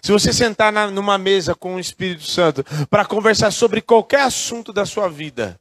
Se 0.01 0.13
você 0.13 0.33
sentar 0.33 0.73
na, 0.73 0.89
numa 0.93 1.19
mesa 1.19 1.57
com 1.57 1.75
o 1.75 1.81
Espírito 1.81 2.23
Santo 2.23 2.63
para 2.89 3.05
conversar 3.05 3.51
sobre 3.51 3.83
qualquer 3.83 4.21
assunto 4.21 4.73
da 4.73 4.87
sua 4.87 5.09
vida, 5.09 5.61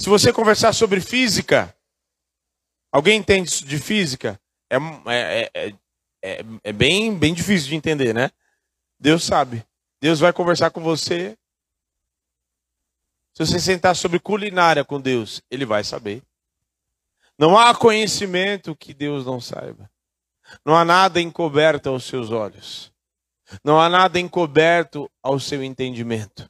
se 0.00 0.08
você 0.08 0.32
conversar 0.32 0.72
sobre 0.72 1.00
física, 1.00 1.76
alguém 2.92 3.18
entende 3.18 3.64
de 3.64 3.78
física? 3.80 4.40
É, 4.70 4.76
é, 5.06 5.50
é, 5.52 5.74
é, 6.22 6.44
é 6.62 6.72
bem, 6.72 7.18
bem 7.18 7.34
difícil 7.34 7.70
de 7.70 7.74
entender, 7.74 8.14
né? 8.14 8.30
Deus 8.96 9.24
sabe. 9.24 9.66
Deus 10.00 10.20
vai 10.20 10.32
conversar 10.32 10.70
com 10.70 10.80
você. 10.80 11.36
Se 13.36 13.44
você 13.44 13.58
sentar 13.58 13.96
sobre 13.96 14.20
culinária 14.20 14.84
com 14.84 15.00
Deus, 15.00 15.42
Ele 15.50 15.66
vai 15.66 15.82
saber. 15.82 16.22
Não 17.36 17.58
há 17.58 17.74
conhecimento 17.74 18.76
que 18.76 18.94
Deus 18.94 19.26
não 19.26 19.40
saiba. 19.40 19.90
Não 20.64 20.76
há 20.76 20.84
nada 20.84 21.20
encoberto 21.20 21.88
aos 21.88 22.04
seus 22.04 22.30
olhos. 22.30 22.92
Não 23.64 23.80
há 23.80 23.88
nada 23.88 24.20
encoberto 24.20 25.10
ao 25.20 25.40
seu 25.40 25.64
entendimento. 25.64 26.48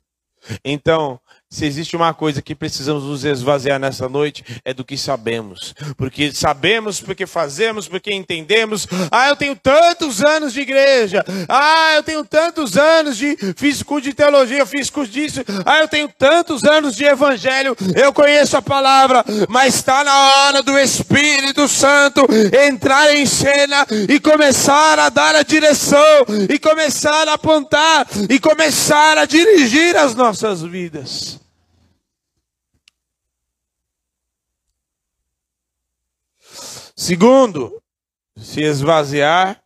Então, 0.63 1.19
se 1.55 1.65
existe 1.65 1.95
uma 1.95 2.13
coisa 2.13 2.43
que 2.43 2.53
precisamos 2.53 3.05
nos 3.05 3.25
esvaziar 3.25 3.79
nessa 3.79 4.09
noite, 4.09 4.45
é 4.65 4.75
do 4.75 4.85
que 4.85 4.99
sabemos. 4.99 5.73
Porque 5.97 6.33
sabemos, 6.33 7.01
porque 7.01 7.27
fazemos, 7.27 7.87
porque 7.87 8.13
entendemos. 8.13 8.89
Ah, 9.09 9.29
eu 9.29 9.37
tenho 9.37 9.55
tantos 9.55 10.21
anos 10.21 10.53
de 10.53 10.63
igreja. 10.63 11.25
Ah, 11.49 11.93
eu 11.95 12.03
tenho 12.03 12.25
tantos 12.25 12.77
anos 12.77 13.17
de. 13.17 13.37
Fiz 13.57 13.85
curso 13.85 14.09
de 14.09 14.15
teologia, 14.15 14.67
fiz 14.67 14.91
curso 14.91 15.13
disso. 15.13 15.45
Ah, 15.65 15.79
eu 15.79 15.87
tenho 15.87 16.09
tantos 16.09 16.65
anos 16.65 16.97
de 16.97 17.05
evangelho. 17.05 17.77
Eu 17.95 18.13
conheço 18.13 18.57
a 18.57 18.63
palavra. 18.63 19.25
Mas 19.49 19.77
está 19.77 20.03
na 20.03 20.47
hora 20.47 20.63
do 20.63 20.77
Espírito 20.77 21.69
Santo 21.69 22.27
entrar 22.67 23.15
em 23.15 23.27
cena 23.27 23.87
e 24.09 24.19
começar 24.19 24.99
a 24.99 25.09
dar 25.09 25.37
a 25.37 25.45
direção, 25.45 26.27
e 26.51 26.59
começar 26.59 27.29
a 27.29 27.35
apontar, 27.35 28.09
e 28.29 28.41
começar 28.41 29.19
a 29.19 29.25
dirigir 29.25 29.97
as 29.97 30.17
nossas 30.17 30.63
vidas. 30.63 31.44
Segundo, 36.97 37.83
se 38.37 38.63
esvaziar 38.63 39.65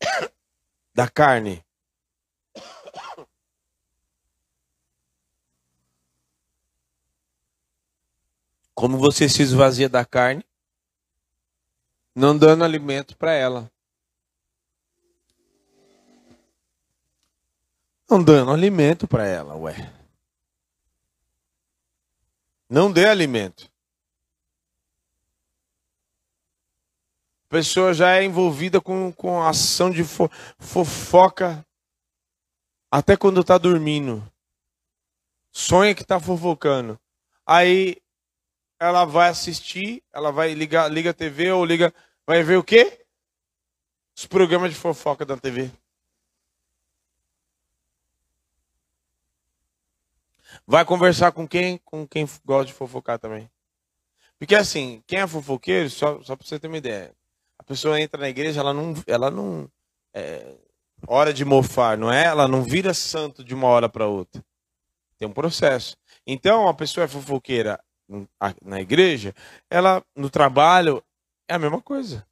da 0.92 1.08
carne. 1.08 1.64
Como 8.74 8.98
você 8.98 9.28
se 9.28 9.40
esvazia 9.40 9.88
da 9.88 10.04
carne? 10.04 10.44
Não 12.14 12.36
dando 12.36 12.64
alimento 12.64 13.16
para 13.16 13.32
ela. 13.32 13.70
Não 18.10 18.22
dando 18.22 18.52
alimento 18.52 19.08
para 19.08 19.26
ela, 19.26 19.56
ué. 19.56 19.92
Não 22.68 22.92
dê 22.92 23.06
alimento. 23.06 23.70
Pessoa 27.56 27.94
já 27.94 28.14
é 28.16 28.22
envolvida 28.22 28.82
com, 28.82 29.10
com 29.10 29.42
ação 29.42 29.90
de 29.90 30.04
fo, 30.04 30.28
fofoca 30.58 31.66
até 32.90 33.16
quando 33.16 33.40
está 33.40 33.56
dormindo. 33.56 34.22
Sonha 35.50 35.94
que 35.94 36.02
está 36.02 36.20
fofocando. 36.20 37.00
Aí 37.46 37.96
ela 38.78 39.06
vai 39.06 39.30
assistir, 39.30 40.02
ela 40.12 40.30
vai 40.30 40.52
ligar, 40.52 40.92
liga 40.92 41.10
a 41.10 41.14
TV 41.14 41.50
ou 41.50 41.64
liga, 41.64 41.94
vai 42.26 42.42
ver 42.42 42.58
o 42.58 42.62
quê? 42.62 43.06
Os 44.14 44.26
programas 44.26 44.70
de 44.70 44.76
fofoca 44.76 45.24
da 45.24 45.38
TV. 45.38 45.70
Vai 50.66 50.84
conversar 50.84 51.32
com 51.32 51.48
quem? 51.48 51.78
Com 51.78 52.06
quem 52.06 52.28
gosta 52.44 52.66
de 52.66 52.74
fofocar 52.74 53.18
também. 53.18 53.50
Porque 54.38 54.54
assim, 54.54 55.02
quem 55.06 55.20
é 55.20 55.26
fofoqueiro, 55.26 55.88
só, 55.88 56.22
só 56.22 56.36
para 56.36 56.46
você 56.46 56.60
ter 56.60 56.68
uma 56.68 56.76
ideia, 56.76 57.16
pessoa 57.66 58.00
entra 58.00 58.20
na 58.20 58.28
igreja, 58.28 58.60
ela 58.60 58.72
não, 58.72 58.94
ela 59.06 59.30
não 59.30 59.68
é, 60.14 60.56
hora 61.06 61.34
de 61.34 61.44
mofar, 61.44 61.98
não 61.98 62.12
é? 62.12 62.24
Ela 62.24 62.46
não 62.46 62.62
vira 62.62 62.94
santo 62.94 63.44
de 63.44 63.54
uma 63.54 63.66
hora 63.66 63.88
para 63.88 64.06
outra. 64.06 64.42
Tem 65.18 65.26
um 65.28 65.32
processo. 65.32 65.96
Então, 66.26 66.68
a 66.68 66.74
pessoa 66.74 67.04
é 67.04 67.08
fofoqueira 67.08 67.82
na 68.62 68.80
igreja, 68.80 69.34
ela 69.68 70.00
no 70.14 70.30
trabalho 70.30 71.02
é 71.48 71.54
a 71.54 71.58
mesma 71.58 71.82
coisa. 71.82 72.24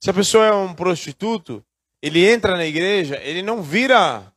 Se 0.00 0.08
a 0.08 0.14
pessoa 0.14 0.46
é 0.46 0.52
um 0.52 0.74
prostituto, 0.74 1.64
ele 2.00 2.26
entra 2.26 2.56
na 2.56 2.64
igreja, 2.64 3.20
ele 3.22 3.42
não 3.42 3.62
vira 3.62 4.32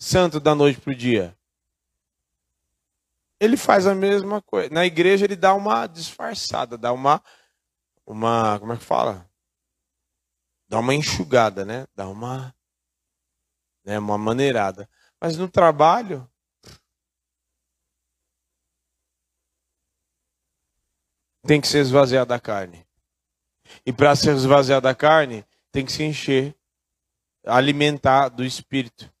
santo 0.00 0.40
da 0.40 0.54
noite 0.54 0.80
para 0.80 0.92
o 0.92 0.96
dia 0.96 1.36
ele 3.42 3.56
faz 3.56 3.88
a 3.88 3.94
mesma 3.94 4.40
coisa. 4.40 4.72
Na 4.72 4.86
igreja 4.86 5.24
ele 5.24 5.34
dá 5.34 5.52
uma 5.52 5.88
disfarçada, 5.88 6.78
dá 6.78 6.92
uma 6.92 7.20
uma, 8.06 8.58
como 8.60 8.72
é 8.72 8.76
que 8.76 8.84
fala? 8.84 9.28
Dá 10.68 10.78
uma 10.78 10.94
enxugada, 10.94 11.64
né? 11.64 11.86
Dá 11.92 12.08
uma 12.08 12.54
né, 13.84 13.98
uma 13.98 14.16
maneirada. 14.16 14.88
Mas 15.20 15.36
no 15.36 15.48
trabalho 15.48 16.30
tem 21.44 21.60
que 21.60 21.66
se 21.66 21.78
esvaziar 21.78 22.24
da 22.24 22.38
carne. 22.38 22.86
E 23.84 23.92
para 23.92 24.14
se 24.14 24.30
esvaziar 24.30 24.80
da 24.80 24.94
carne, 24.94 25.44
tem 25.72 25.84
que 25.84 25.90
se 25.90 26.04
encher, 26.04 26.56
alimentar 27.44 28.28
do 28.28 28.44
espírito. 28.44 29.12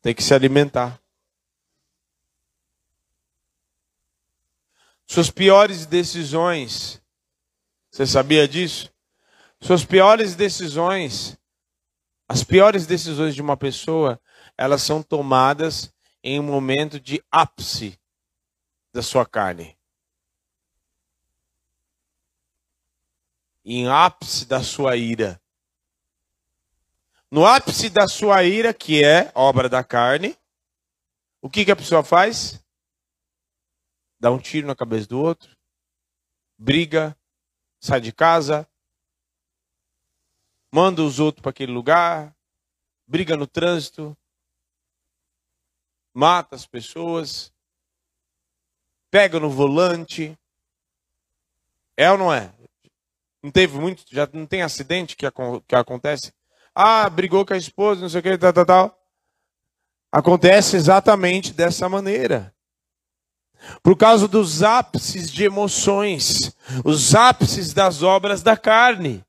Tem 0.00 0.14
que 0.14 0.22
se 0.22 0.32
alimentar. 0.32 0.98
Suas 5.06 5.30
piores 5.30 5.86
decisões. 5.86 7.00
Você 7.90 8.06
sabia 8.06 8.46
disso? 8.48 8.92
Suas 9.60 9.84
piores 9.84 10.34
decisões, 10.34 11.38
as 12.28 12.44
piores 12.44 12.86
decisões 12.86 13.34
de 13.34 13.40
uma 13.40 13.56
pessoa, 13.56 14.20
elas 14.58 14.82
são 14.82 15.02
tomadas 15.02 15.92
em 16.22 16.38
um 16.40 16.42
momento 16.42 17.00
de 17.00 17.22
ápice 17.30 17.98
da 18.92 19.02
sua 19.02 19.24
carne. 19.24 19.76
Em 23.64 23.88
ápice 23.88 24.44
da 24.44 24.62
sua 24.62 24.96
ira. 24.96 25.40
No 27.30 27.46
ápice 27.46 27.88
da 27.88 28.06
sua 28.06 28.44
ira, 28.44 28.74
que 28.74 29.02
é 29.02 29.30
obra 29.34 29.68
da 29.68 29.82
carne, 29.82 30.36
o 31.40 31.48
que, 31.48 31.64
que 31.64 31.70
a 31.70 31.76
pessoa 31.76 32.04
faz? 32.04 32.60
Dá 34.18 34.30
um 34.30 34.38
tiro 34.38 34.66
na 34.66 34.74
cabeça 34.74 35.06
do 35.06 35.20
outro, 35.20 35.56
briga, 36.58 37.16
sai 37.80 38.00
de 38.00 38.12
casa, 38.12 38.68
manda 40.72 41.02
os 41.02 41.20
outros 41.20 41.42
para 41.42 41.50
aquele 41.50 41.72
lugar, 41.72 42.34
briga 43.06 43.36
no 43.36 43.46
trânsito, 43.46 44.16
mata 46.12 46.56
as 46.56 46.66
pessoas, 46.66 47.52
pega 49.10 49.38
no 49.38 49.50
volante. 49.50 50.36
É 51.96 52.10
ou 52.10 52.18
não 52.18 52.32
é? 52.32 52.52
Não 53.42 53.50
teve 53.50 53.78
muito, 53.78 54.04
já 54.10 54.28
não 54.32 54.46
tem 54.46 54.62
acidente 54.62 55.14
que, 55.14 55.26
que 55.68 55.74
acontece? 55.74 56.32
Ah, 56.74 57.08
brigou 57.08 57.44
com 57.44 57.54
a 57.54 57.56
esposa, 57.56 58.00
não 58.00 58.08
sei 58.08 58.20
o 58.20 58.22
que, 58.22 58.36
tal, 58.38 58.52
tal, 58.52 58.66
tal. 58.66 59.06
Acontece 60.10 60.76
exatamente 60.76 61.52
dessa 61.52 61.88
maneira. 61.88 62.55
Por 63.82 63.96
causa 63.96 64.26
dos 64.28 64.62
ápices 64.62 65.30
de 65.30 65.44
emoções, 65.44 66.52
os 66.84 67.14
ápices 67.14 67.72
das 67.72 68.02
obras 68.02 68.42
da 68.42 68.56
carne. 68.56 69.22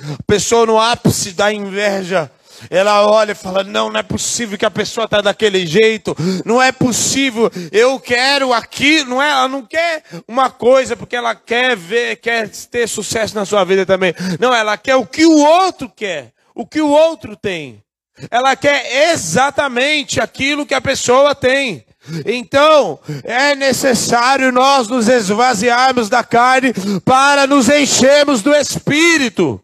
A 0.00 0.22
pessoa 0.26 0.64
no 0.64 0.78
ápice 0.78 1.32
da 1.32 1.52
inveja, 1.52 2.30
ela 2.70 3.06
olha 3.06 3.32
e 3.32 3.34
fala: 3.34 3.62
Não, 3.62 3.90
não 3.90 4.00
é 4.00 4.02
possível 4.02 4.58
que 4.58 4.64
a 4.64 4.70
pessoa 4.70 5.04
está 5.04 5.20
daquele 5.20 5.66
jeito. 5.66 6.16
Não 6.44 6.62
é 6.62 6.72
possível. 6.72 7.50
Eu 7.70 7.98
quero 8.00 8.52
aquilo. 8.52 9.10
Não 9.10 9.22
é, 9.22 9.30
ela 9.30 9.48
não 9.48 9.64
quer 9.64 10.02
uma 10.26 10.50
coisa 10.50 10.96
porque 10.96 11.16
ela 11.16 11.34
quer 11.34 11.76
ver, 11.76 12.16
quer 12.16 12.48
ter 12.48 12.88
sucesso 12.88 13.34
na 13.34 13.44
sua 13.44 13.64
vida 13.64 13.84
também. 13.86 14.14
Não, 14.40 14.54
ela 14.54 14.76
quer 14.76 14.96
o 14.96 15.06
que 15.06 15.26
o 15.26 15.38
outro 15.38 15.88
quer, 15.88 16.32
o 16.54 16.66
que 16.66 16.80
o 16.80 16.88
outro 16.88 17.36
tem. 17.36 17.82
Ela 18.30 18.56
quer 18.56 19.12
exatamente 19.12 20.20
aquilo 20.20 20.66
que 20.66 20.74
a 20.74 20.80
pessoa 20.80 21.34
tem. 21.34 21.84
Então, 22.24 22.98
é 23.24 23.54
necessário 23.54 24.52
nós 24.52 24.88
nos 24.88 25.08
esvaziarmos 25.08 26.08
da 26.08 26.24
carne 26.24 26.72
para 27.04 27.46
nos 27.46 27.68
enchermos 27.68 28.42
do 28.42 28.54
espírito. 28.54 29.62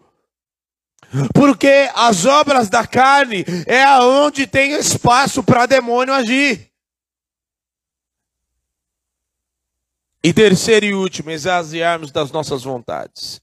Porque 1.32 1.90
as 1.95 2.24
obras 2.24 2.68
da 2.68 2.86
carne 2.86 3.45
é 3.66 3.84
aonde 3.84 4.47
tem 4.47 4.72
espaço 4.72 5.42
para 5.42 5.66
demônio 5.66 6.12
agir. 6.12 6.70
E 10.22 10.32
terceiro 10.32 10.86
e 10.86 10.95
último, 10.95 11.30
esvaziarmos 11.30 12.11
das 12.11 12.32
nossas 12.32 12.64
vontades. 12.64 13.40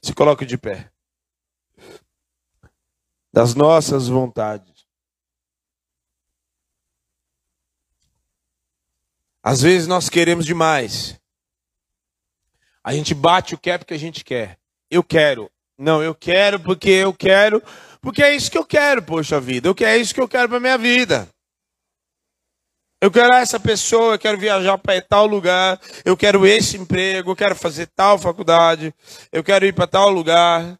Se 0.00 0.14
coloque 0.14 0.46
de 0.46 0.56
pé. 0.56 0.90
Das 3.32 3.54
nossas 3.54 4.08
vontades. 4.08 4.71
Às 9.42 9.60
vezes 9.60 9.88
nós 9.88 10.08
queremos 10.08 10.46
demais. 10.46 11.18
A 12.84 12.92
gente 12.94 13.14
bate 13.14 13.54
o 13.54 13.58
que 13.58 13.70
a 13.70 13.98
gente 13.98 14.24
quer. 14.24 14.58
Eu 14.90 15.02
quero. 15.02 15.50
Não, 15.78 16.02
eu 16.02 16.14
quero 16.14 16.60
porque 16.60 16.90
eu 16.90 17.12
quero, 17.12 17.62
porque 18.00 18.22
é 18.22 18.34
isso 18.34 18.50
que 18.50 18.58
eu 18.58 18.64
quero, 18.64 19.02
poxa 19.02 19.40
vida. 19.40 19.68
Eu 19.68 19.74
quero 19.74 19.90
é 19.90 19.96
isso 19.98 20.14
que 20.14 20.20
eu 20.20 20.28
quero 20.28 20.48
para 20.48 20.60
minha 20.60 20.78
vida. 20.78 21.28
Eu 23.00 23.10
quero 23.10 23.34
essa 23.34 23.58
pessoa, 23.58 24.14
eu 24.14 24.18
quero 24.18 24.38
viajar 24.38 24.78
para 24.78 25.02
tal 25.02 25.26
lugar, 25.26 25.80
eu 26.04 26.16
quero 26.16 26.46
esse 26.46 26.76
emprego, 26.76 27.32
eu 27.32 27.36
quero 27.36 27.56
fazer 27.56 27.88
tal 27.96 28.16
faculdade, 28.16 28.94
eu 29.32 29.42
quero 29.42 29.66
ir 29.66 29.74
para 29.74 29.88
tal 29.88 30.08
lugar, 30.08 30.78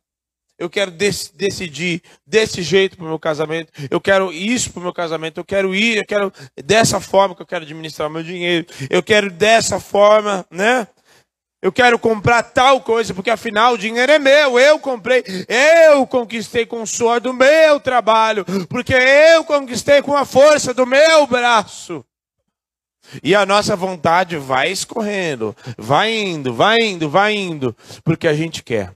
eu 0.63 0.71
quero 0.71 0.93
dec 0.93 1.33
decidir 1.35 2.03
desse 2.25 2.63
jeito 2.63 2.97
para 2.97 3.05
o 3.05 3.09
meu 3.09 3.19
casamento, 3.19 3.73
eu 3.91 4.01
quero 4.01 4.33
isso 4.33 4.71
para 4.71 4.79
o 4.79 4.83
meu 4.85 4.93
casamento, 4.93 5.41
eu 5.41 5.45
quero 5.45 5.75
ir, 5.75 5.97
eu 5.97 6.07
quero 6.07 6.33
dessa 6.65 7.01
forma 7.01 7.35
que 7.35 7.43
eu 7.43 7.47
quero 7.47 7.65
administrar 7.65 8.09
meu 8.09 8.23
dinheiro, 8.23 8.65
eu 8.89 9.03
quero 9.03 9.29
dessa 9.31 9.81
forma, 9.81 10.47
né? 10.51 10.87
Eu 11.61 11.73
quero 11.73 11.99
comprar 11.99 12.43
tal 12.43 12.81
coisa, 12.81 13.15
porque 13.15 13.31
afinal 13.31 13.75
o 13.75 13.79
dinheiro 13.79 14.11
é 14.11 14.19
meu, 14.19 14.59
eu 14.59 14.79
comprei, 14.79 15.25
eu 15.89 16.07
conquistei 16.07 16.65
com 16.65 16.83
o 16.83 16.87
suor 16.87 17.21
do 17.21 17.33
meu 17.33 17.81
trabalho, 17.81 18.45
porque 18.69 18.95
eu 18.95 19.45
conquistei 19.45 20.01
com 20.01 20.17
a 20.17 20.25
força 20.25 20.73
do 20.73 20.87
meu 20.87 21.27
braço. 21.27 22.05
E 23.23 23.35
a 23.35 23.45
nossa 23.45 23.75
vontade 23.75 24.37
vai 24.37 24.71
escorrendo, 24.71 25.57
vai 25.77 26.13
indo, 26.13 26.55
vai 26.55 26.79
indo, 26.79 27.11
vai 27.11 27.35
indo, 27.35 27.77
porque 28.05 28.29
a 28.29 28.35
gente 28.35 28.63
quer. 28.63 28.93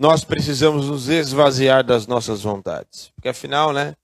Nós 0.00 0.24
precisamos 0.24 0.86
nos 0.86 1.10
esvaziar 1.10 1.84
das 1.84 2.06
nossas 2.06 2.40
vontades, 2.40 3.12
porque 3.14 3.28
afinal, 3.28 3.70
né? 3.70 3.94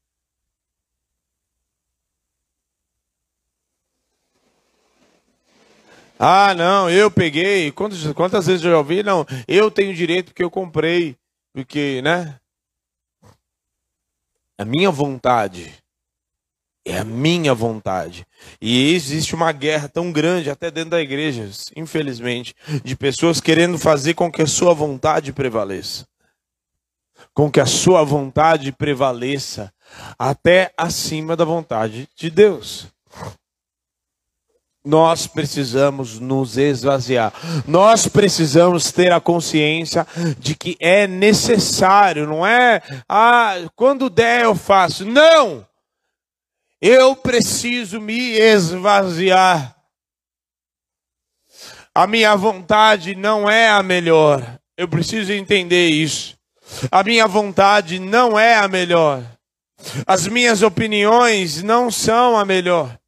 Ah, 6.19 6.55
não, 6.55 6.91
eu 6.91 7.11
peguei. 7.11 7.73
Quantas, 7.73 8.13
quantas 8.13 8.47
vezes 8.47 8.63
eu 8.63 8.73
já 8.73 8.77
ouvi? 8.77 9.03
Não, 9.03 9.25
eu 9.49 9.71
tenho 9.71 9.95
direito 9.95 10.27
porque 10.27 10.45
eu 10.45 10.51
comprei. 10.51 11.17
Porque, 11.51 12.03
né? 12.03 12.39
A 14.59 14.67
minha 14.67 14.91
vontade 14.91 15.83
é 16.87 16.99
a 16.99 17.05
minha 17.05 17.53
vontade. 17.53 18.25
E 18.61 18.95
existe 18.95 19.35
uma 19.35 19.51
guerra 19.51 19.89
tão 19.89 20.13
grande, 20.13 20.49
até 20.49 20.71
dentro 20.71 20.91
da 20.91 21.01
igreja, 21.01 21.51
infelizmente, 21.75 22.55
de 22.85 22.95
pessoas 22.97 23.41
querendo 23.41 23.77
fazer 23.77 24.15
com 24.15 24.31
que 24.31 24.41
a 24.41 24.47
sua 24.47 24.73
vontade 24.73 25.33
prevaleça. 25.33 26.07
Com 27.35 27.51
que 27.51 27.61
a 27.61 27.67
sua 27.67 28.05
vontade 28.05 28.71
prevaleça 28.71 29.73
até 30.17 30.73
acima 30.79 31.37
da 31.37 31.45
vontade 31.45 32.09
de 32.17 32.31
Deus 32.31 32.87
nós 34.87 35.27
precisamos 35.27 36.21
nos 36.21 36.57
esvaziar. 36.57 37.33
Nós 37.67 38.07
precisamos 38.07 38.93
ter 38.93 39.11
a 39.11 39.21
consciência 39.21 40.07
de 40.39 40.55
que 40.55 40.77
é 40.79 41.09
necessário, 41.09 42.25
não 42.25 42.47
é? 42.47 42.81
Ah, 43.09 43.57
quando 43.75 44.09
der 44.09 44.45
eu 44.45 44.55
faço. 44.55 45.05
Não! 45.05 45.67
Eu 46.81 47.17
preciso 47.17 48.01
me 48.01 48.33
esvaziar. 48.33 49.77
A 51.95 52.07
minha 52.07 52.37
vontade 52.37 53.15
não 53.15 53.49
é 53.49 53.71
a 53.71 53.83
melhor. 53.83 54.61
Eu 54.77 54.87
preciso 54.87 55.33
entender 55.33 55.89
isso. 55.89 56.37
A 56.91 57.03
minha 57.03 57.27
vontade 57.27 57.99
não 57.99 58.39
é 58.39 58.57
a 58.57 58.69
melhor. 58.69 59.25
As 60.07 60.27
minhas 60.27 60.63
opiniões 60.63 61.63
não 61.63 61.91
são 61.91 62.37
a 62.37 62.45
melhor. 62.45 62.99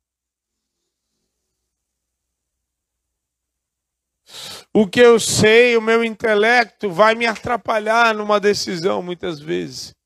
O 4.72 4.86
que 4.86 5.00
eu 5.00 5.18
sei, 5.18 5.76
o 5.76 5.82
meu 5.82 6.04
intelecto 6.04 6.90
vai 6.90 7.14
me 7.14 7.26
atrapalhar 7.26 8.14
numa 8.14 8.38
decisão 8.38 9.02
muitas 9.02 9.40
vezes. 9.40 9.97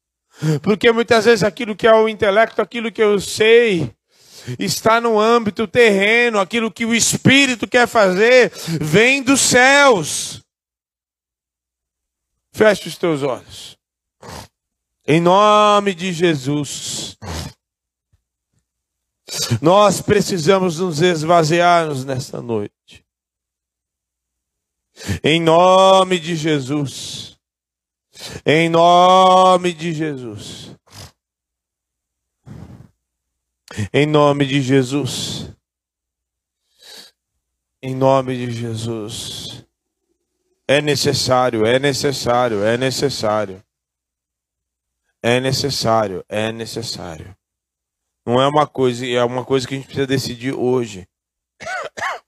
Porque 0.63 0.91
muitas 0.93 1.25
vezes 1.25 1.43
aquilo 1.43 1.77
que 1.77 1.87
é 1.87 1.95
o 1.95 2.09
intelecto, 2.09 2.61
aquilo 2.61 2.91
que 2.91 3.03
eu 3.03 3.21
sei, 3.21 3.95
está 4.59 5.01
no 5.01 5.19
âmbito 5.19 5.67
terreno, 5.67 6.39
aquilo 6.39 6.71
que 6.71 6.85
o 6.85 6.95
Espírito 6.95 7.67
quer 7.67 7.87
fazer, 7.87 8.53
vem 8.81 9.23
dos 9.23 9.41
céus. 9.41 10.43
Feche 12.53 12.89
os 12.89 12.97
teus 12.97 13.23
olhos. 13.23 13.79
Em 15.07 15.21
nome 15.21 15.95
de 15.95 16.13
Jesus. 16.13 17.17
Nós 19.61 20.01
precisamos 20.01 20.79
nos 20.79 21.01
esvaziarmos 21.01 22.05
nesta 22.05 22.43
noite. 22.43 23.05
Em 25.25 25.41
nome 25.41 26.19
de 26.19 26.37
Jesus. 26.37 27.32
Em 28.45 28.69
nome 28.69 29.73
de 29.73 29.93
Jesus. 29.93 30.77
Em 33.93 34.07
nome 34.07 34.47
de 34.47 34.61
Jesus. 34.61 35.51
Em 37.83 37.95
nome 37.95 38.37
de 38.37 38.53
Jesus. 38.53 39.65
É 40.69 40.81
necessário, 40.81 41.67
é 41.67 41.79
necessário, 41.79 42.65
é 42.65 42.77
necessário. 42.77 43.63
É 45.23 45.39
necessário, 45.39 46.25
é 46.29 46.51
necessário. 46.51 47.37
Não 48.25 48.41
é 48.41 48.47
uma 48.49 48.67
coisa, 48.67 49.07
é 49.07 49.23
uma 49.23 49.45
coisa 49.45 49.67
que 49.67 49.75
a 49.75 49.77
gente 49.77 49.87
precisa 49.87 50.07
decidir 50.07 50.53
hoje. 50.53 51.09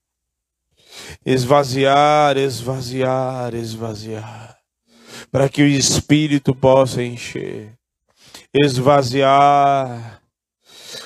esvaziar, 1.25 2.37
esvaziar, 2.37 3.55
esvaziar, 3.55 4.54
para 5.35 5.49
que 5.49 5.65
o 5.65 5.67
Espírito 5.67 6.55
possa 6.55 7.03
encher, 7.03 7.73
esvaziar, 8.55 10.23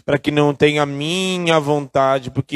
para 0.05 0.18
que 0.18 0.31
não 0.31 0.53
tenha 0.53 0.85
minha 0.85 1.59
vontade, 1.59 2.31
porque 2.31 2.55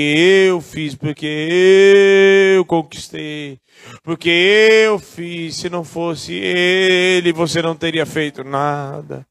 eu 0.48 0.60
fiz, 0.60 0.94
porque 0.94 2.54
eu 2.58 2.62
conquistei, 2.66 3.58
porque 4.02 4.28
eu 4.84 4.98
fiz. 4.98 5.56
Se 5.56 5.70
não 5.70 5.82
fosse 5.82 6.34
Ele, 6.34 7.32
você 7.32 7.62
não 7.62 7.74
teria 7.74 8.04
feito 8.04 8.44
nada. 8.44 9.26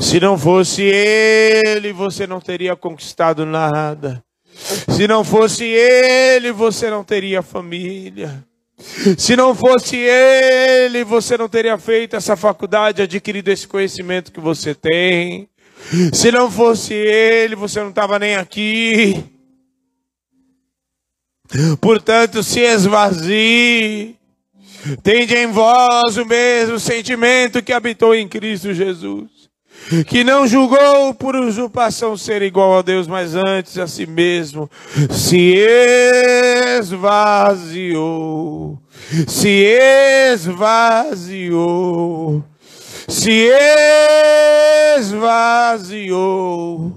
Se 0.00 0.20
não 0.20 0.38
fosse 0.38 0.82
Ele, 0.82 1.92
você 1.92 2.24
não 2.24 2.40
teria 2.40 2.76
conquistado 2.76 3.44
nada. 3.44 4.22
Se 4.54 5.08
não 5.08 5.24
fosse 5.24 5.64
Ele, 5.64 6.52
você 6.52 6.88
não 6.88 7.02
teria 7.02 7.42
família. 7.42 8.46
Se 9.18 9.36
não 9.36 9.54
fosse 9.54 9.96
Ele, 9.96 11.04
você 11.04 11.36
não 11.36 11.48
teria 11.48 11.78
feito 11.78 12.16
essa 12.16 12.36
faculdade, 12.36 13.02
adquirido 13.02 13.48
esse 13.48 13.66
conhecimento 13.66 14.32
que 14.32 14.40
você 14.40 14.74
tem. 14.74 15.48
Se 16.12 16.32
não 16.32 16.50
fosse 16.50 16.94
Ele, 16.94 17.54
você 17.54 17.80
não 17.80 17.90
estava 17.90 18.18
nem 18.18 18.36
aqui. 18.36 19.24
Portanto, 21.80 22.42
se 22.42 22.60
esvazie. 22.60 24.16
Tende 25.02 25.34
em 25.34 25.46
vós 25.46 26.16
o 26.16 26.26
mesmo 26.26 26.78
sentimento 26.78 27.62
que 27.62 27.72
habitou 27.72 28.14
em 28.14 28.28
Cristo 28.28 28.74
Jesus 28.74 29.33
que 30.06 30.24
não 30.24 30.46
julgou 30.46 31.12
por 31.14 31.36
usurpação 31.36 32.16
ser 32.16 32.40
igual 32.42 32.78
a 32.78 32.82
Deus, 32.82 33.06
mas 33.06 33.34
antes 33.34 33.76
a 33.78 33.86
si 33.86 34.06
mesmo 34.06 34.70
se 35.10 35.54
esvaziou, 36.78 38.78
se 39.26 39.66
esvaziou, 40.32 41.52
se 43.08 43.50
esvaziou. 44.96 46.92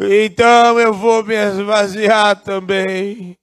Então 0.00 0.78
eu 0.78 0.94
vou 0.94 1.24
me 1.24 1.34
esvaziar 1.34 2.36
também. 2.36 3.36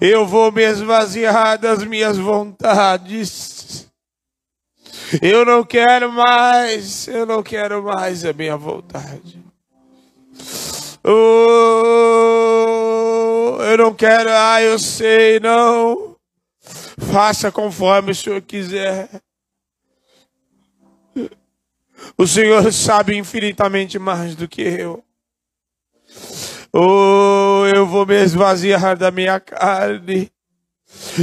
Eu 0.00 0.26
vou 0.26 0.52
me 0.52 0.62
esvaziar 0.62 1.58
das 1.58 1.84
minhas 1.84 2.16
vontades 2.16 3.59
eu 5.22 5.44
não 5.44 5.64
quero 5.64 6.12
mais, 6.12 7.08
eu 7.08 7.26
não 7.26 7.42
quero 7.42 7.82
mais 7.82 8.24
a 8.24 8.32
minha 8.32 8.56
vontade. 8.56 9.38
Oh, 11.02 11.10
eu 13.62 13.78
não 13.78 13.94
quero, 13.94 14.30
ah, 14.30 14.62
eu 14.62 14.78
sei, 14.78 15.40
não. 15.40 16.16
Faça 17.12 17.50
conforme 17.50 18.12
o 18.12 18.14
Senhor 18.14 18.40
quiser. 18.42 19.08
O 22.16 22.26
Senhor 22.26 22.72
sabe 22.72 23.16
infinitamente 23.16 23.98
mais 23.98 24.34
do 24.34 24.46
que 24.46 24.62
eu. 24.62 25.02
Oh, 26.72 27.64
eu 27.74 27.86
vou 27.86 28.06
me 28.06 28.14
esvaziar 28.22 28.96
da 28.96 29.10
minha 29.10 29.40
carne. 29.40 30.30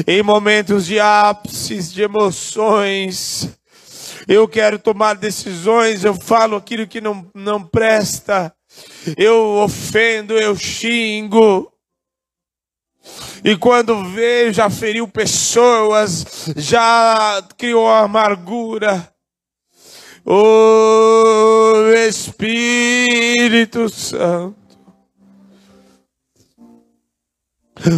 Em 0.05 0.21
momentos 0.23 0.85
de 0.85 0.99
ápices, 0.99 1.93
de 1.93 2.01
emoções, 2.01 3.56
eu 4.27 4.47
quero 4.47 4.77
tomar 4.77 5.15
decisões, 5.15 6.03
eu 6.03 6.13
falo 6.13 6.55
aquilo 6.55 6.85
que 6.85 6.99
não, 6.99 7.29
não 7.33 7.63
presta, 7.63 8.53
eu 9.17 9.59
ofendo, 9.63 10.33
eu 10.33 10.55
xingo. 10.55 11.71
E 13.43 13.55
quando 13.55 14.03
veio, 14.09 14.51
já 14.51 14.69
feriu 14.69 15.07
pessoas, 15.07 16.51
já 16.57 17.41
criou 17.57 17.87
amargura. 17.89 19.13
O 20.25 21.89
Espírito 22.05 23.87
Santo 23.87 24.57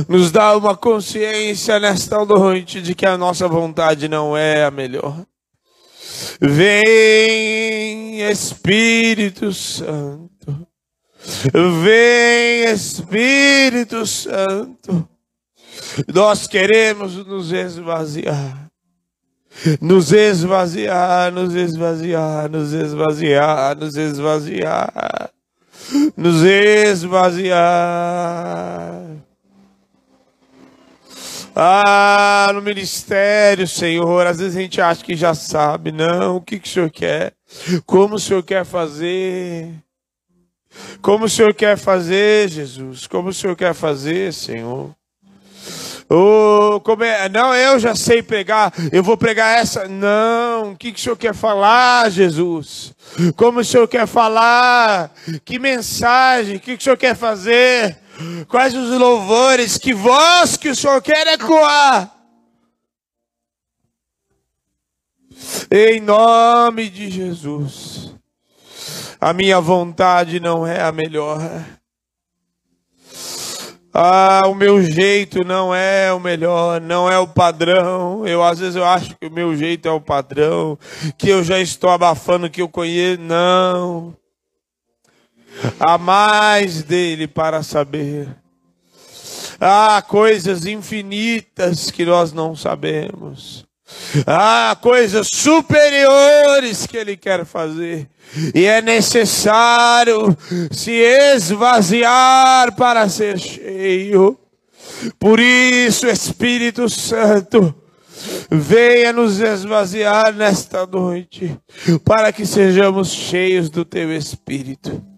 nos 0.08 0.32
dá 0.32 0.56
uma 0.56 0.76
consciência 0.78 1.80
nesta 1.80 2.24
noite 2.26 2.82
de 2.82 2.94
que 2.94 3.06
a 3.06 3.18
nossa 3.18 3.48
vontade 3.48 4.08
não 4.08 4.38
é 4.38 4.64
a 4.66 4.72
melhor. 4.72 5.26
Vem 6.40 8.22
Espírito 8.22 9.52
Santo, 9.54 10.68
vem 11.84 12.64
Espírito 12.72 14.06
Santo, 14.06 15.08
nós 16.14 16.48
queremos 16.48 17.16
nos 17.26 17.52
esvaziar. 17.52 18.70
Nos 19.82 20.14
esvaziar, 20.14 21.34
nos 21.34 21.54
esvaziar, 21.54 22.50
nos 22.50 22.72
esvaziar, 22.72 23.76
nos 23.76 23.98
esvaziar, 23.98 25.32
nos 26.16 26.44
esvaziar. 26.44 27.60
Ah, 31.62 32.52
no 32.54 32.62
ministério, 32.62 33.68
Senhor, 33.68 34.26
às 34.26 34.40
vezes 34.40 34.56
a 34.56 34.62
gente 34.62 34.80
acha 34.80 35.04
que 35.04 35.14
já 35.14 35.34
sabe, 35.34 35.92
não, 35.92 36.38
o 36.38 36.42
que, 36.42 36.58
que 36.58 36.70
o 36.70 36.72
Senhor 36.72 36.90
quer, 36.90 37.34
como 37.86 38.16
o 38.16 38.20
Senhor 38.20 38.42
quer 38.44 38.64
fazer, 38.64 39.68
como 41.02 41.26
o 41.26 41.30
Senhor 41.30 41.54
quer 41.54 41.78
fazer, 41.78 42.48
Jesus, 42.48 43.08
como 43.08 43.28
o 43.28 43.34
Senhor 43.34 43.58
quer 43.58 43.74
fazer, 43.74 44.32
Senhor. 44.32 44.96
Oh, 46.10 46.80
como 46.82 47.04
é? 47.04 47.28
Não, 47.28 47.54
eu 47.54 47.78
já 47.78 47.94
sei 47.94 48.24
pregar, 48.24 48.74
eu 48.90 49.04
vou 49.04 49.18
pregar 49.18 49.60
essa. 49.60 49.86
Não, 49.86 50.72
o 50.72 50.78
que, 50.78 50.94
que 50.94 51.00
o 51.00 51.04
senhor 51.04 51.18
quer 51.18 51.36
falar, 51.36 52.10
Jesus? 52.10 52.96
Como 53.36 53.60
o 53.60 53.66
senhor 53.66 53.88
quer 53.88 54.08
falar? 54.08 55.14
Que 55.44 55.60
mensagem? 55.60 56.56
O 56.56 56.60
que, 56.60 56.78
que 56.78 56.82
o 56.82 56.84
senhor 56.84 56.98
quer 56.98 57.16
fazer? 57.16 57.98
Quais 58.48 58.76
os 58.76 58.90
louvores? 58.98 59.78
Que 59.78 59.94
voz 59.94 60.58
que 60.58 60.70
o 60.70 60.76
senhor 60.76 61.02
quer 61.02 61.28
ecoar? 61.28 62.16
Em 65.72 66.00
nome 66.00 66.90
de 66.90 67.10
Jesus. 67.10 68.14
A 69.22 69.34
minha 69.34 69.60
vontade 69.60 70.40
não 70.40 70.66
é 70.66 70.82
a 70.82 70.92
melhor. 70.92 71.42
Ah, 73.94 74.44
o 74.46 74.54
meu 74.54 74.82
jeito 74.84 75.44
não 75.44 75.74
é 75.74 76.14
o 76.14 76.20
melhor, 76.20 76.80
não 76.80 77.10
é 77.12 77.18
o 77.18 77.28
padrão. 77.28 78.26
Eu 78.26 78.44
às 78.44 78.60
vezes 78.60 78.76
eu 78.76 78.86
acho 78.86 79.16
que 79.18 79.28
o 79.28 79.32
meu 79.32 79.56
jeito 79.56 79.88
é 79.88 79.92
o 79.92 80.00
padrão, 80.00 80.78
que 81.18 81.30
eu 81.30 81.44
já 81.44 81.60
estou 81.60 81.90
abafando 81.90 82.50
que 82.50 82.62
eu 82.62 82.70
conheço. 82.70 83.22
Não. 83.22 84.16
Há 85.80 85.98
mais 85.98 86.84
dele 86.84 87.28
para 87.28 87.64
saber. 87.64 88.28
Há 89.60 90.02
coisas 90.02 90.66
infinitas 90.66 91.92
que 91.92 92.06
nós 92.06 92.32
não 92.32 92.56
sabemos. 92.56 93.66
Há 94.26 94.78
coisas 94.82 95.28
superiores 95.28 96.86
que 96.86 96.96
ele 96.96 97.18
quer 97.18 97.46
fazer. 97.46 98.08
E 98.54 98.66
é 98.66 98.82
necessário 98.82 100.38
se 100.72 100.92
esvaziar 100.92 102.76
para 102.76 103.10
ser 103.10 103.38
cheio. 103.40 104.38
Por 105.18 105.40
isso, 105.40 106.08
Espírito 106.08 106.88
Santo, 106.90 107.74
venha 108.50 109.14
nos 109.14 109.40
esvaziar 109.40 110.34
nesta 110.34 110.86
noite, 110.86 111.58
para 112.04 112.32
que 112.32 112.46
sejamos 112.46 113.10
cheios 113.12 113.70
do 113.70 113.86
teu 113.86 114.16
Espírito. 114.16 115.09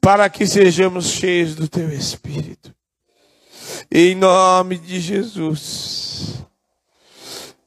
Para 0.00 0.28
que 0.28 0.46
sejamos 0.46 1.06
cheios 1.06 1.54
do 1.54 1.68
teu 1.68 1.92
Espírito. 1.92 2.74
Em 3.90 4.14
nome 4.14 4.78
de 4.78 5.00
Jesus. 5.00 6.44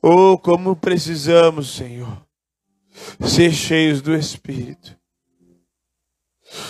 Oh, 0.04 0.36
como 0.36 0.76
precisamos, 0.76 1.76
Senhor, 1.76 2.26
ser 3.20 3.52
cheios 3.52 4.02
do 4.02 4.16
Espírito, 4.16 4.98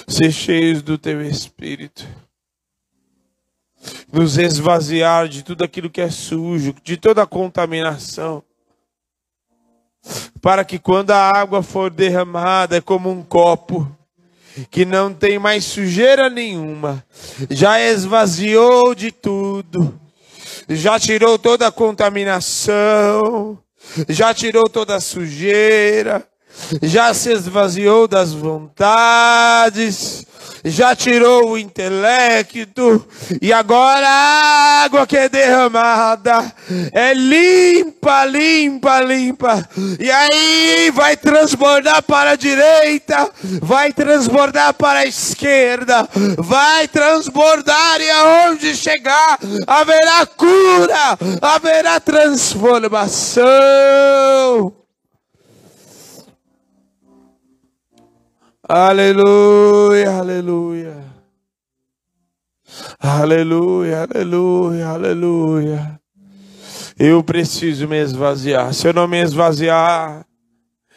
ser 0.06 0.34
cheios 0.34 0.82
do 0.82 0.98
Teu 0.98 1.22
Espírito, 1.22 2.06
nos 4.12 4.38
esvaziar 4.38 5.30
de 5.30 5.44
tudo 5.44 5.64
aquilo 5.64 5.90
que 5.90 6.02
é 6.02 6.10
sujo, 6.10 6.76
de 6.84 6.98
toda 6.98 7.24
a 7.24 7.28
contaminação, 7.28 8.44
para 10.42 10.66
que 10.66 10.78
quando 10.78 11.12
a 11.12 11.30
água 11.30 11.64
for 11.64 11.90
derramada, 11.90 12.76
é 12.76 12.82
como 12.82 13.10
um 13.10 13.24
copo, 13.24 13.90
que 14.70 14.86
não 14.86 15.14
tem 15.14 15.40
mais 15.40 15.66
sujeira 15.66 16.30
nenhuma, 16.30 17.04
já 17.50 17.80
esvaziou 17.80 18.94
de 18.94 19.12
tudo 19.12 20.02
já 20.76 21.00
tirou 21.00 21.38
toda 21.38 21.68
a 21.68 21.72
contaminação, 21.72 23.58
já 24.08 24.34
tirou 24.34 24.70
toda 24.70 24.96
a 24.96 25.02
sujeira, 25.02 26.26
já 26.82 27.14
se 27.14 27.32
esvaziou 27.32 28.08
das 28.08 28.34
vontades, 28.34 30.26
já 30.64 30.96
tirou 30.96 31.50
o 31.52 31.58
intelecto, 31.58 33.06
e 33.42 33.52
agora 33.52 34.08
a 34.08 34.84
água 34.84 35.08
que 35.08 35.18
é 35.18 35.28
derramada 35.30 36.54
é 36.92 37.14
limpa, 37.14 38.26
limpa, 38.26 39.00
limpa, 39.02 39.68
e 40.00 40.12
aí 40.12 40.92
vai 40.92 41.18
transbordar 41.18 42.04
para 42.04 42.32
a 42.32 42.36
direita, 42.36 43.30
vai 43.62 43.94
transbordar 43.94 44.74
para 44.74 45.00
a 45.00 45.06
esquerda, 45.06 46.08
vai 46.38 46.88
transbordar, 46.88 48.02
e 48.02 48.10
aonde 48.10 48.76
chegar 48.76 49.38
haverá 49.68 50.26
cura, 50.26 51.18
haverá 51.42 52.00
transformação. 52.00 54.81
Aleluia, 58.74 60.12
aleluia. 60.12 61.04
Aleluia, 62.98 64.04
aleluia, 64.04 64.88
aleluia. 64.88 66.02
Eu 66.98 67.22
preciso 67.22 67.86
me 67.86 67.98
esvaziar. 67.98 68.74
Se 68.74 68.88
eu 68.88 68.94
não 68.94 69.10
me 69.10 69.22
esvaziar, 69.22 70.26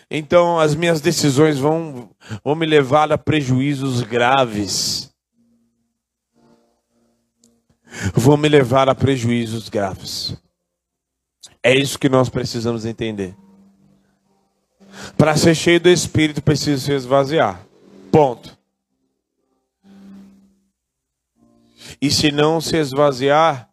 então 0.08 0.60
as 0.60 0.76
minhas 0.76 1.00
decisões 1.00 1.58
vão, 1.58 2.10
vão 2.44 2.54
me 2.54 2.64
levar 2.64 3.10
a 3.10 3.18
prejuízos 3.18 4.02
graves. 4.02 5.12
Vão 8.14 8.36
me 8.36 8.48
levar 8.48 8.88
a 8.88 8.94
prejuízos 8.94 9.68
graves. 9.68 10.40
É 11.60 11.74
isso 11.74 11.98
que 11.98 12.08
nós 12.08 12.28
precisamos 12.28 12.86
entender. 12.86 13.34
Para 15.16 15.36
ser 15.36 15.54
cheio 15.54 15.80
do 15.80 15.88
Espírito, 15.88 16.42
precisa 16.42 16.84
se 16.84 16.92
esvaziar. 16.92 17.60
Ponto. 18.10 18.56
E 22.00 22.10
se 22.10 22.30
não 22.30 22.60
se 22.60 22.76
esvaziar, 22.76 23.68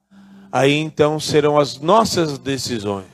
aí 0.51 0.73
então 0.73 1.19
serão 1.19 1.57
as 1.57 1.79
nossas 1.79 2.37
decisões. 2.37 3.05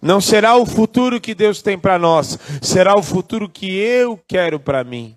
Não 0.00 0.20
será 0.20 0.56
o 0.56 0.66
futuro 0.66 1.20
que 1.20 1.34
Deus 1.34 1.62
tem 1.62 1.78
para 1.78 1.98
nós, 1.98 2.38
será 2.60 2.96
o 2.96 3.02
futuro 3.02 3.48
que 3.48 3.74
eu 3.76 4.18
quero 4.28 4.60
para 4.60 4.84
mim. 4.84 5.16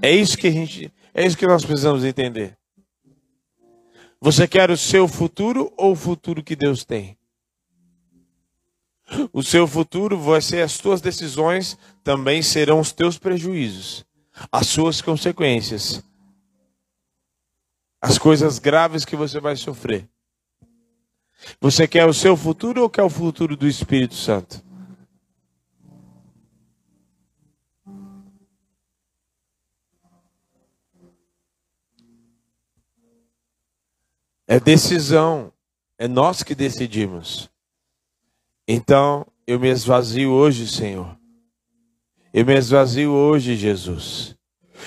É 0.00 0.10
isso 0.10 0.36
que 0.36 0.46
a 0.46 0.50
gente, 0.50 0.92
é 1.14 1.26
isso 1.26 1.36
que 1.36 1.46
nós 1.46 1.64
precisamos 1.64 2.04
entender. 2.04 2.56
Você 4.20 4.46
quer 4.46 4.70
o 4.70 4.76
seu 4.76 5.08
futuro 5.08 5.72
ou 5.76 5.92
o 5.92 5.96
futuro 5.96 6.42
que 6.42 6.56
Deus 6.56 6.84
tem? 6.84 7.16
O 9.32 9.42
seu 9.42 9.66
futuro 9.68 10.18
vai 10.18 10.40
ser 10.40 10.62
as 10.62 10.78
tuas 10.78 11.00
decisões, 11.00 11.78
também 12.02 12.42
serão 12.42 12.80
os 12.80 12.92
teus 12.92 13.18
prejuízos, 13.18 14.04
as 14.50 14.66
suas 14.66 15.00
consequências. 15.00 16.02
as 18.00 18.18
coisas 18.18 18.58
graves 18.60 19.04
que 19.04 19.16
você 19.16 19.40
vai 19.40 19.56
sofrer. 19.56 20.08
Você 21.60 21.88
quer 21.88 22.06
o 22.06 22.14
seu 22.14 22.36
futuro 22.36 22.82
ou 22.82 22.90
quer 22.90 23.02
o 23.02 23.10
futuro 23.10 23.56
do 23.56 23.66
Espírito 23.66 24.14
Santo? 24.14 24.64
É 34.46 34.60
decisão, 34.60 35.52
é 35.98 36.06
nós 36.06 36.44
que 36.44 36.54
decidimos. 36.54 37.50
Então, 38.68 39.24
eu 39.46 39.60
me 39.60 39.68
esvazio 39.68 40.32
hoje, 40.32 40.66
Senhor. 40.66 41.16
Eu 42.34 42.44
me 42.44 42.54
esvazio 42.56 43.12
hoje, 43.12 43.54
Jesus. 43.54 44.36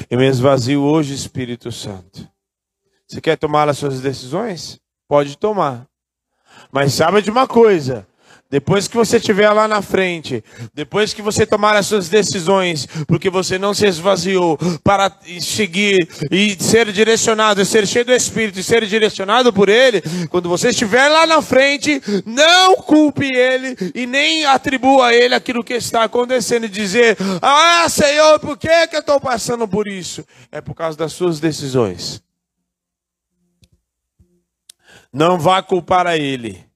Eu 0.10 0.20
me 0.20 0.28
esvazio 0.28 0.84
hoje, 0.84 1.14
Espírito 1.14 1.72
Santo. 1.72 2.28
Você 3.08 3.22
quer 3.22 3.38
tomar 3.38 3.70
as 3.70 3.78
suas 3.78 4.02
decisões? 4.02 4.80
Pode 5.08 5.38
tomar. 5.38 5.88
Mas 6.72 6.94
sabe 6.94 7.22
de 7.22 7.32
uma 7.32 7.48
coisa: 7.48 8.06
depois 8.50 8.88
que 8.88 8.98
você 8.98 9.18
estiver 9.18 9.52
lá 9.52 9.68
na 9.68 9.80
frente, 9.80 10.44
depois 10.74 11.14
que 11.14 11.22
você 11.22 11.46
tomar 11.46 11.76
as 11.76 11.86
suas 11.86 12.10
decisões, 12.10 12.88
porque 13.08 13.30
você 13.30 13.60
não 13.60 13.76
se 13.76 13.86
esvaziou 13.86 14.58
para 14.84 15.16
seguir 15.40 16.10
e 16.32 16.58
ser 16.60 16.92
direcionado, 16.92 17.64
ser 17.64 17.86
cheio 17.86 18.06
do 18.06 18.12
Espírito 18.12 18.60
e 18.60 18.64
ser 18.64 18.88
direcionado 18.88 19.54
por 19.54 19.70
Ele, 19.70 20.02
quando 20.30 20.50
você 20.50 20.70
estiver 20.70 21.08
lá 21.10 21.28
na 21.28 21.44
frente, 21.44 22.02
não 22.26 22.78
culpe 22.78 23.32
Ele 23.32 23.78
e 23.94 24.08
nem 24.08 24.44
atribua 24.46 25.08
a 25.08 25.14
Ele 25.14 25.36
aquilo 25.36 25.64
que 25.64 25.76
está 25.76 26.04
acontecendo 26.04 26.66
e 26.66 26.70
dizer: 26.70 27.18
Ah, 27.44 27.88
Senhor, 27.88 28.40
por 28.40 28.58
que, 28.58 28.88
que 28.88 28.96
eu 28.96 29.02
estou 29.02 29.20
passando 29.20 29.68
por 29.68 29.88
isso? 29.88 30.26
É 30.52 30.60
por 30.60 30.74
causa 30.74 30.98
das 30.98 31.14
suas 31.14 31.40
decisões. 31.40 32.20
Não 35.14 35.38
vá 35.38 35.62
culpar 35.62 36.08
a 36.08 36.18
Ele 36.18 36.69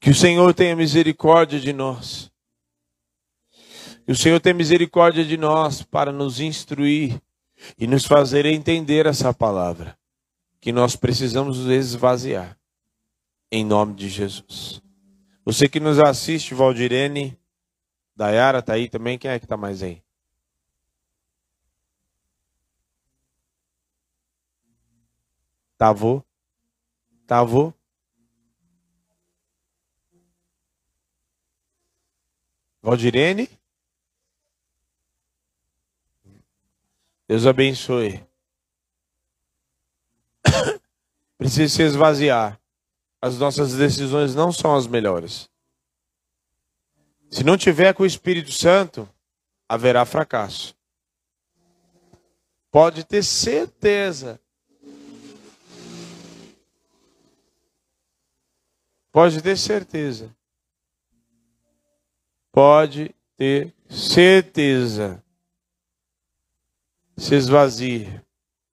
Que 0.00 0.08
o 0.08 0.14
Senhor 0.14 0.54
tenha 0.54 0.74
misericórdia 0.74 1.60
de 1.60 1.74
nós. 1.74 2.32
Que 4.06 4.12
o 4.12 4.16
Senhor 4.16 4.40
tenha 4.40 4.54
misericórdia 4.54 5.22
de 5.22 5.36
nós 5.36 5.82
para 5.82 6.10
nos 6.10 6.40
instruir 6.40 7.20
e 7.78 7.86
nos 7.86 8.06
fazer 8.06 8.46
entender 8.46 9.04
essa 9.04 9.34
palavra. 9.34 9.96
Que 10.58 10.72
nós 10.72 10.96
precisamos 10.96 11.58
esvaziar. 11.66 12.58
Em 13.52 13.62
nome 13.62 13.94
de 13.94 14.08
Jesus. 14.08 14.80
Você 15.44 15.68
que 15.68 15.78
nos 15.78 15.98
assiste, 15.98 16.54
Valdirene, 16.54 17.38
Dayara 18.16 18.60
está 18.60 18.74
aí 18.74 18.88
também. 18.88 19.18
Quem 19.18 19.30
é 19.30 19.38
que 19.38 19.44
está 19.44 19.56
mais 19.56 19.82
aí? 19.82 20.02
Tavô? 25.76 26.22
Tavô? 27.26 27.72
Valdirene. 32.82 33.48
Deus 37.28 37.46
abençoe. 37.46 38.24
Precisa 41.36 41.76
se 41.76 41.82
esvaziar. 41.82 42.58
As 43.20 43.38
nossas 43.38 43.74
decisões 43.74 44.34
não 44.34 44.50
são 44.50 44.74
as 44.74 44.86
melhores. 44.86 45.50
Se 47.30 47.44
não 47.44 47.56
tiver 47.56 47.92
com 47.92 48.02
o 48.02 48.06
Espírito 48.06 48.50
Santo, 48.50 49.08
haverá 49.68 50.06
fracasso. 50.06 50.74
Pode 52.70 53.04
ter 53.04 53.22
certeza. 53.22 54.40
Pode 59.12 59.42
ter 59.42 59.58
certeza 59.58 60.34
pode 62.52 63.14
ter 63.36 63.72
certeza. 63.88 65.22
Se 67.16 67.34
esvazie. 67.34 68.08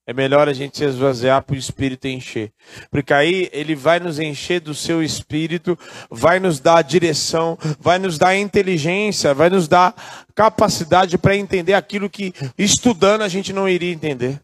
É 0.05 0.13
melhor 0.13 0.47
a 0.47 0.53
gente 0.53 0.77
se 0.77 0.85
esvaziar 0.85 1.43
para 1.43 1.53
o 1.53 1.57
Espírito 1.57 2.07
encher. 2.07 2.53
Porque 2.89 3.13
aí 3.13 3.49
ele 3.51 3.75
vai 3.75 3.99
nos 3.99 4.19
encher 4.19 4.61
do 4.61 4.73
seu 4.73 5.03
Espírito, 5.03 5.77
vai 6.09 6.39
nos 6.39 6.61
dar 6.61 6.81
direção, 6.81 7.57
vai 7.77 7.99
nos 7.99 8.17
dar 8.17 8.33
inteligência, 8.37 9.33
vai 9.33 9.49
nos 9.49 9.67
dar 9.67 9.93
capacidade 10.33 11.17
para 11.17 11.35
entender 11.35 11.73
aquilo 11.73 12.09
que 12.09 12.33
estudando 12.57 13.21
a 13.21 13.27
gente 13.27 13.51
não 13.51 13.67
iria 13.67 13.91
entender. 13.91 14.41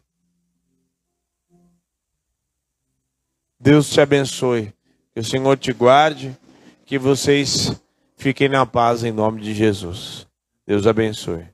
Deus 3.58 3.88
te 3.88 4.02
abençoe. 4.02 4.70
Que 5.14 5.20
o 5.20 5.24
Senhor 5.24 5.56
te 5.56 5.72
guarde. 5.72 6.36
Que 6.84 6.98
vocês 6.98 7.72
Fiquem 8.16 8.48
na 8.48 8.64
paz 8.64 9.04
em 9.04 9.12
nome 9.12 9.40
de 9.40 9.52
Jesus. 9.52 10.26
Deus 10.66 10.86
abençoe. 10.86 11.53